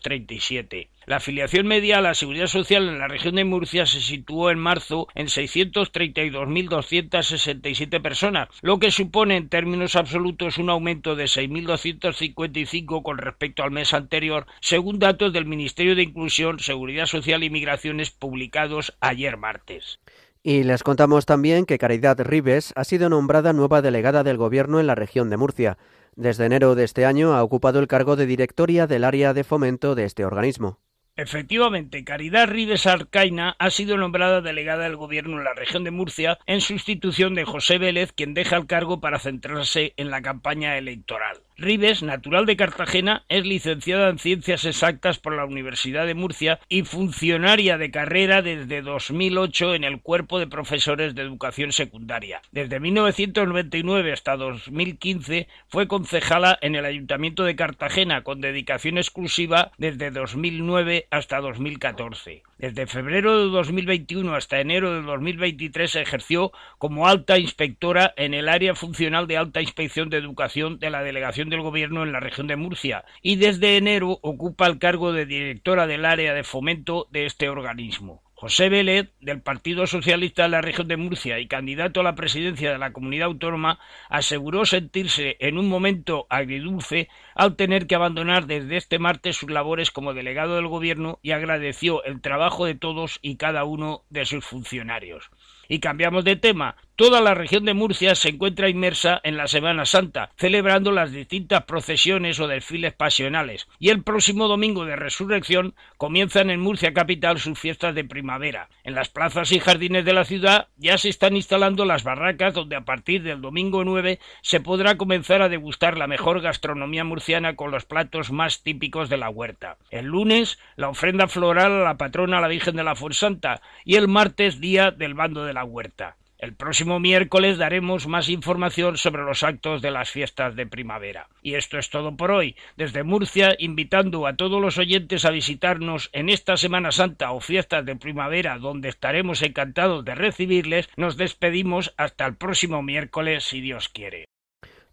237. 0.06 0.90
La 1.08 1.18
afiliación 1.18 1.68
media 1.68 1.98
a 1.98 2.02
la 2.02 2.14
Seguridad 2.14 2.48
Social 2.48 2.88
en 2.88 3.00
la 3.00 3.08
región 3.08 3.36
de 3.36 3.44
Murcia 3.44 3.86
se 3.86 4.00
situó 4.02 4.50
en 4.50 4.60
marzo 4.60 5.08
en 5.14 5.28
632.267 5.28 8.02
personas, 8.02 8.48
lo 8.62 8.80
que 8.80 8.92
supone 8.92 9.36
en 9.38 9.50
términos 9.50 9.96
absolutos 9.96 10.58
un 10.58 10.70
aumento 10.70 11.16
de 11.16 11.26
6.255 11.26 13.04
con 13.04 13.18
respecto 13.18 13.64
al 13.64 13.72
mes 13.72 13.94
anterior, 13.94 14.46
según 14.62 15.00
datos 15.00 15.34
del 15.34 15.46
Ministerio 15.46 15.96
de 15.96 16.04
Inclusión, 16.04 16.60
Seguridad 16.60 17.08
Social 17.08 17.44
y 17.44 17.50
Migraciones 17.50 18.12
publicados 18.12 18.96
ayer 19.00 19.38
martes. 19.38 20.00
Y 20.48 20.64
les 20.64 20.84
contamos 20.84 21.26
también 21.26 21.66
que 21.66 21.80
Caridad 21.80 22.20
Ribes 22.20 22.72
ha 22.76 22.84
sido 22.84 23.10
nombrada 23.10 23.52
nueva 23.52 23.82
delegada 23.82 24.24
del 24.24 24.38
Gobierno 24.38 24.80
en 24.80 24.86
la 24.86 24.94
región 24.94 25.32
de 25.32 25.38
Murcia. 25.38 25.80
Desde 26.16 26.46
enero 26.46 26.76
de 26.76 26.86
este 26.86 27.06
año 27.06 27.34
ha 27.34 27.44
ocupado 27.44 27.80
el 27.80 27.88
cargo 27.88 28.16
de 28.16 28.26
directoria 28.26 28.88
del 28.88 29.04
área 29.04 29.34
de 29.34 29.44
fomento 29.44 29.96
de 29.96 30.06
este 30.06 30.24
organismo. 30.24 30.80
Efectivamente, 31.18 32.04
Caridad 32.04 32.48
Rives 32.48 32.88
Arcaina 32.88 33.56
ha 33.60 33.70
sido 33.70 33.98
nombrada 33.98 34.42
delegada 34.42 34.84
del 34.84 34.98
Gobierno 34.98 35.38
en 35.38 35.46
la 35.46 35.54
región 35.54 35.84
de 35.84 35.92
Murcia 35.92 36.40
en 36.46 36.62
sustitución 36.62 37.36
de 37.36 37.46
José 37.46 37.78
Vélez, 37.78 38.12
quien 38.14 38.34
deja 38.34 38.58
el 38.58 38.68
cargo 38.68 39.00
para 39.00 39.20
centrarse 39.20 39.94
en 39.98 40.10
la 40.10 40.22
campaña 40.22 40.78
electoral. 40.78 41.45
Ribes, 41.58 42.04
natural 42.04 42.46
de 42.46 42.58
Cartagena, 42.58 43.24
es 43.30 43.46
licenciada 43.46 44.10
en 44.10 44.20
Ciencias 44.20 44.66
Exactas 44.66 45.20
por 45.20 45.34
la 45.38 45.46
Universidad 45.46 46.06
de 46.06 46.14
Murcia 46.14 46.60
y 46.68 46.84
funcionaria 46.84 47.78
de 47.78 47.92
carrera 47.92 48.42
desde 48.42 48.82
2008 48.82 49.74
en 49.76 49.86
el 49.86 50.02
Cuerpo 50.02 50.38
de 50.38 50.48
Profesores 50.48 51.16
de 51.16 51.22
Educación 51.22 51.72
Secundaria. 51.72 52.42
Desde 52.52 52.82
1999 52.82 54.12
hasta 54.12 54.36
2015 54.36 55.48
fue 55.70 55.88
concejala 55.88 56.58
en 56.62 56.76
el 56.76 56.84
Ayuntamiento 56.84 57.46
de 57.46 57.56
Cartagena 57.56 58.24
con 58.24 58.42
dedicación 58.42 58.98
exclusiva 58.98 59.72
desde 59.78 60.12
2009 60.12 61.08
hasta 61.10 61.40
2014. 61.40 62.44
Desde 62.58 62.88
febrero 62.88 63.38
de 63.38 63.52
2021 63.52 64.34
hasta 64.34 64.62
enero 64.62 64.94
de 64.94 65.02
2023 65.02 65.94
ejerció 65.98 66.54
como 66.78 67.06
alta 67.06 67.38
inspectora 67.38 68.14
en 68.16 68.34
el 68.34 68.48
área 68.48 68.76
funcional 68.76 69.28
de 69.28 69.36
alta 69.36 69.62
inspección 69.62 70.10
de 70.10 70.18
educación 70.18 70.80
de 70.80 70.90
la 70.90 71.04
Delegación 71.04 71.50
del 71.50 71.62
Gobierno 71.62 72.04
en 72.04 72.14
la 72.14 72.22
región 72.22 72.48
de 72.48 72.56
Murcia 72.56 73.04
y 73.22 73.36
desde 73.36 73.76
enero 73.76 74.20
ocupa 74.22 74.68
el 74.68 74.80
cargo 74.80 75.12
de 75.12 75.26
directora 75.26 75.86
del 75.86 76.06
área 76.06 76.34
de 76.34 76.46
fomento 76.46 77.10
de 77.12 77.26
este 77.26 77.50
organismo. 77.50 78.25
José 78.38 78.68
Vélez, 78.68 79.14
del 79.22 79.42
Partido 79.42 79.88
Socialista 79.88 80.44
de 80.44 80.50
la 80.50 80.62
región 80.62 80.90
de 80.90 80.98
Murcia 80.98 81.40
y 81.40 81.48
candidato 81.48 82.02
a 82.02 82.04
la 82.04 82.16
presidencia 82.16 82.70
de 82.70 82.78
la 82.78 82.92
comunidad 82.92 83.28
autónoma, 83.28 83.80
aseguró 84.10 84.66
sentirse 84.66 85.38
en 85.40 85.58
un 85.58 85.70
momento 85.70 86.28
agridulce 86.30 87.08
al 87.34 87.56
tener 87.56 87.88
que 87.88 87.96
abandonar 87.96 88.46
desde 88.46 88.76
este 88.76 89.00
martes 89.00 89.38
sus 89.38 89.50
labores 89.50 89.90
como 89.90 90.14
delegado 90.14 90.58
del 90.58 90.68
Gobierno 90.68 91.18
y 91.22 91.32
agradeció 91.32 92.04
el 92.04 92.20
trabajo 92.20 92.66
de 92.66 92.76
todos 92.76 93.20
y 93.22 93.38
cada 93.38 93.64
uno 93.64 94.04
de 94.10 94.26
sus 94.26 94.44
funcionarios. 94.44 95.30
Y 95.70 95.80
cambiamos 95.80 96.26
de 96.26 96.36
tema. 96.36 96.76
Toda 96.98 97.20
la 97.20 97.34
región 97.34 97.66
de 97.66 97.74
Murcia 97.74 98.16
se 98.16 98.30
encuentra 98.30 98.70
inmersa 98.70 99.20
en 99.26 99.36
la 99.36 99.50
Semana 99.50 99.86
Santa, 99.86 100.32
celebrando 100.38 100.94
las 100.94 101.12
distintas 101.12 101.66
procesiones 101.66 102.40
o 102.40 102.48
desfiles 102.48 102.94
pasionales. 102.94 103.68
Y 103.80 103.90
el 103.90 104.02
próximo 104.02 104.48
domingo 104.48 104.86
de 104.86 104.96
resurrección 104.96 105.76
comienzan 105.98 106.50
en 106.50 106.62
Murcia 106.62 106.94
capital 106.94 107.38
sus 107.38 107.60
fiestas 107.60 107.96
de 107.96 108.06
primavera. 108.06 108.70
En 108.86 108.96
las 108.96 109.10
plazas 109.10 109.52
y 109.52 109.60
jardines 109.60 110.06
de 110.06 110.14
la 110.14 110.24
ciudad 110.24 110.70
ya 110.78 110.98
se 110.98 111.10
están 111.10 111.36
instalando 111.36 111.84
las 111.84 112.06
barracas 112.06 112.54
donde 112.54 112.78
a 112.78 112.86
partir 112.86 113.24
del 113.24 113.42
domingo 113.42 113.84
9 113.84 114.20
se 114.42 114.62
podrá 114.62 114.96
comenzar 114.96 115.42
a 115.42 115.50
degustar 115.50 115.98
la 115.98 116.08
mejor 116.08 116.40
gastronomía 116.40 117.04
murciana 117.04 117.58
con 117.58 117.72
los 117.72 117.84
platos 117.84 118.32
más 118.32 118.64
típicos 118.64 119.10
de 119.10 119.18
la 119.18 119.30
huerta. 119.30 119.76
El 119.92 120.06
lunes 120.06 120.60
la 120.78 120.88
ofrenda 120.88 121.28
floral 121.28 121.74
a 121.74 121.84
la 121.84 121.98
patrona 121.98 122.40
la 122.40 122.48
Virgen 122.48 122.78
de 122.78 122.86
la 122.86 122.96
Fuensanta 122.96 123.62
y 123.84 123.96
el 123.96 124.08
martes 124.08 124.62
día 124.62 124.92
del 124.92 125.14
bando 125.14 125.44
de 125.44 125.52
la 125.52 125.66
huerta. 125.66 126.16
El 126.38 126.54
próximo 126.54 127.00
miércoles 127.00 127.58
daremos 127.58 128.08
más 128.08 128.28
información 128.28 128.98
sobre 128.98 129.24
los 129.24 129.44
actos 129.44 129.82
de 129.82 129.92
las 129.92 130.12
fiestas 130.12 130.56
de 130.56 130.68
primavera. 130.68 131.30
Y 131.42 131.56
esto 131.56 131.78
es 131.78 131.90
todo 131.90 132.16
por 132.18 132.32
hoy. 132.32 132.56
Desde 132.76 133.04
Murcia, 133.04 133.56
invitando 133.58 134.28
a 134.28 134.36
todos 134.36 134.62
los 134.62 134.78
oyentes 134.78 135.24
a 135.24 135.32
visitarnos 135.32 136.10
en 136.12 136.30
esta 136.30 136.58
Semana 136.58 136.92
Santa 136.92 137.32
o 137.32 137.40
fiestas 137.40 137.86
de 137.86 137.96
primavera, 137.96 138.58
donde 138.58 138.90
estaremos 138.90 139.42
encantados 139.44 140.04
de 140.04 140.16
recibirles, 140.16 140.90
nos 140.98 141.16
despedimos 141.16 141.94
hasta 141.96 142.26
el 142.26 142.36
próximo 142.36 142.84
miércoles, 142.84 143.46
si 143.46 143.62
Dios 143.62 143.88
quiere. 143.88 144.26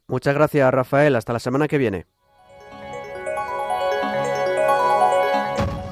Muchas 0.06 0.34
gracias, 0.34 0.72
Rafael. 0.72 1.16
Hasta 1.16 1.32
la 1.32 1.40
semana 1.40 1.66
que 1.66 1.78
viene. 1.78 2.06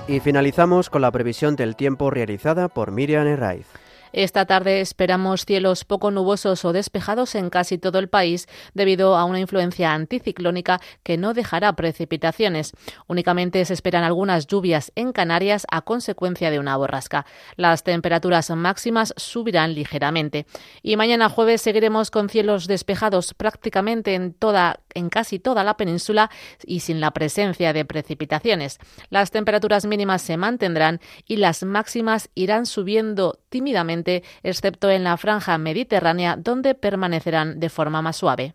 Y 0.07 0.21
finalizamos 0.21 0.91
con 0.91 1.03
la 1.03 1.11
previsión 1.11 1.57
del 1.57 1.77
tiempo 1.77 2.11
realizada 2.11 2.69
por 2.69 2.91
Miriam 2.91 3.27
Herraiz. 3.27 3.67
Esta 4.13 4.45
tarde 4.47 4.81
esperamos 4.81 5.45
cielos 5.45 5.85
poco 5.85 6.11
nubosos 6.11 6.65
o 6.65 6.73
despejados 6.73 7.35
en 7.35 7.51
casi 7.51 7.79
todo 7.79 7.99
el 7.99 8.09
país 8.09 8.49
debido 8.75 9.17
a 9.17 9.25
una 9.25 9.41
influencia 9.41 9.93
anticiclónica 9.93 10.81
que 11.03 11.17
no 11.17 11.35
dejará 11.35 11.73
precipitaciones. 11.75 12.73
Únicamente 13.07 13.65
se 13.65 13.75
esperan 13.75 14.05
algunas 14.05 14.47
lluvias 14.47 14.93
en 14.97 15.13
Canarias 15.13 15.67
a 15.71 15.83
consecuencia 15.83 16.51
de 16.51 16.59
una 16.59 16.77
borrasca. 16.77 17.27
Las 17.57 17.85
temperaturas 17.85 18.51
máximas 18.51 19.15
subirán 19.17 19.75
ligeramente. 19.75 20.47
Y 20.83 20.97
mañana 20.97 21.29
jueves 21.29 21.63
seguiremos 21.63 22.11
con 22.11 22.29
cielos 22.29 22.67
despejados 22.67 23.35
prácticamente 23.35 24.15
en 24.15 24.35
toda 24.35 24.81
en 24.95 25.09
casi 25.09 25.39
toda 25.39 25.65
la 25.65 25.77
península 25.77 26.31
y 26.65 26.81
sin 26.81 27.01
la 27.01 27.13
presencia 27.13 27.73
de 27.73 27.85
precipitaciones. 27.85 28.79
Las 29.09 29.31
temperaturas 29.31 29.87
mínimas 29.87 30.23
se 30.23 30.37
mantendrán 30.37 31.01
y 31.27 31.37
las 31.37 31.63
máximas 31.63 32.31
irán 32.35 32.67
subiendo 32.67 33.39
tímidamente, 33.49 34.00
excepto 34.43 34.91
en 34.91 35.05
la 35.05 35.17
franja 35.17 35.59
mediterránea, 35.59 36.37
donde 36.37 36.75
permanecerán 36.75 37.61
de 37.61 37.69
forma 37.69 38.03
más 38.03 38.17
suave. 38.17 38.55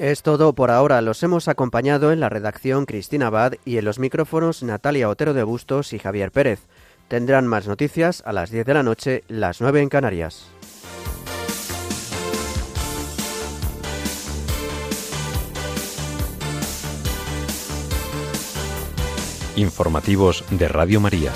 Es 0.00 0.22
todo 0.22 0.54
por 0.54 0.70
ahora. 0.70 1.02
Los 1.02 1.22
hemos 1.22 1.46
acompañado 1.46 2.10
en 2.10 2.20
la 2.20 2.30
redacción 2.30 2.86
Cristina 2.86 3.26
Abad 3.26 3.52
y 3.66 3.76
en 3.76 3.84
los 3.84 3.98
micrófonos 3.98 4.62
Natalia 4.62 5.10
Otero 5.10 5.34
de 5.34 5.42
Bustos 5.42 5.92
y 5.92 5.98
Javier 5.98 6.32
Pérez. 6.32 6.60
Tendrán 7.08 7.46
más 7.46 7.68
noticias 7.68 8.22
a 8.24 8.32
las 8.32 8.50
10 8.50 8.64
de 8.64 8.74
la 8.74 8.82
noche, 8.82 9.24
las 9.28 9.60
9 9.60 9.82
en 9.82 9.90
Canarias. 9.90 10.46
Informativos 19.56 20.44
de 20.50 20.68
Radio 20.68 21.00
María. 21.00 21.32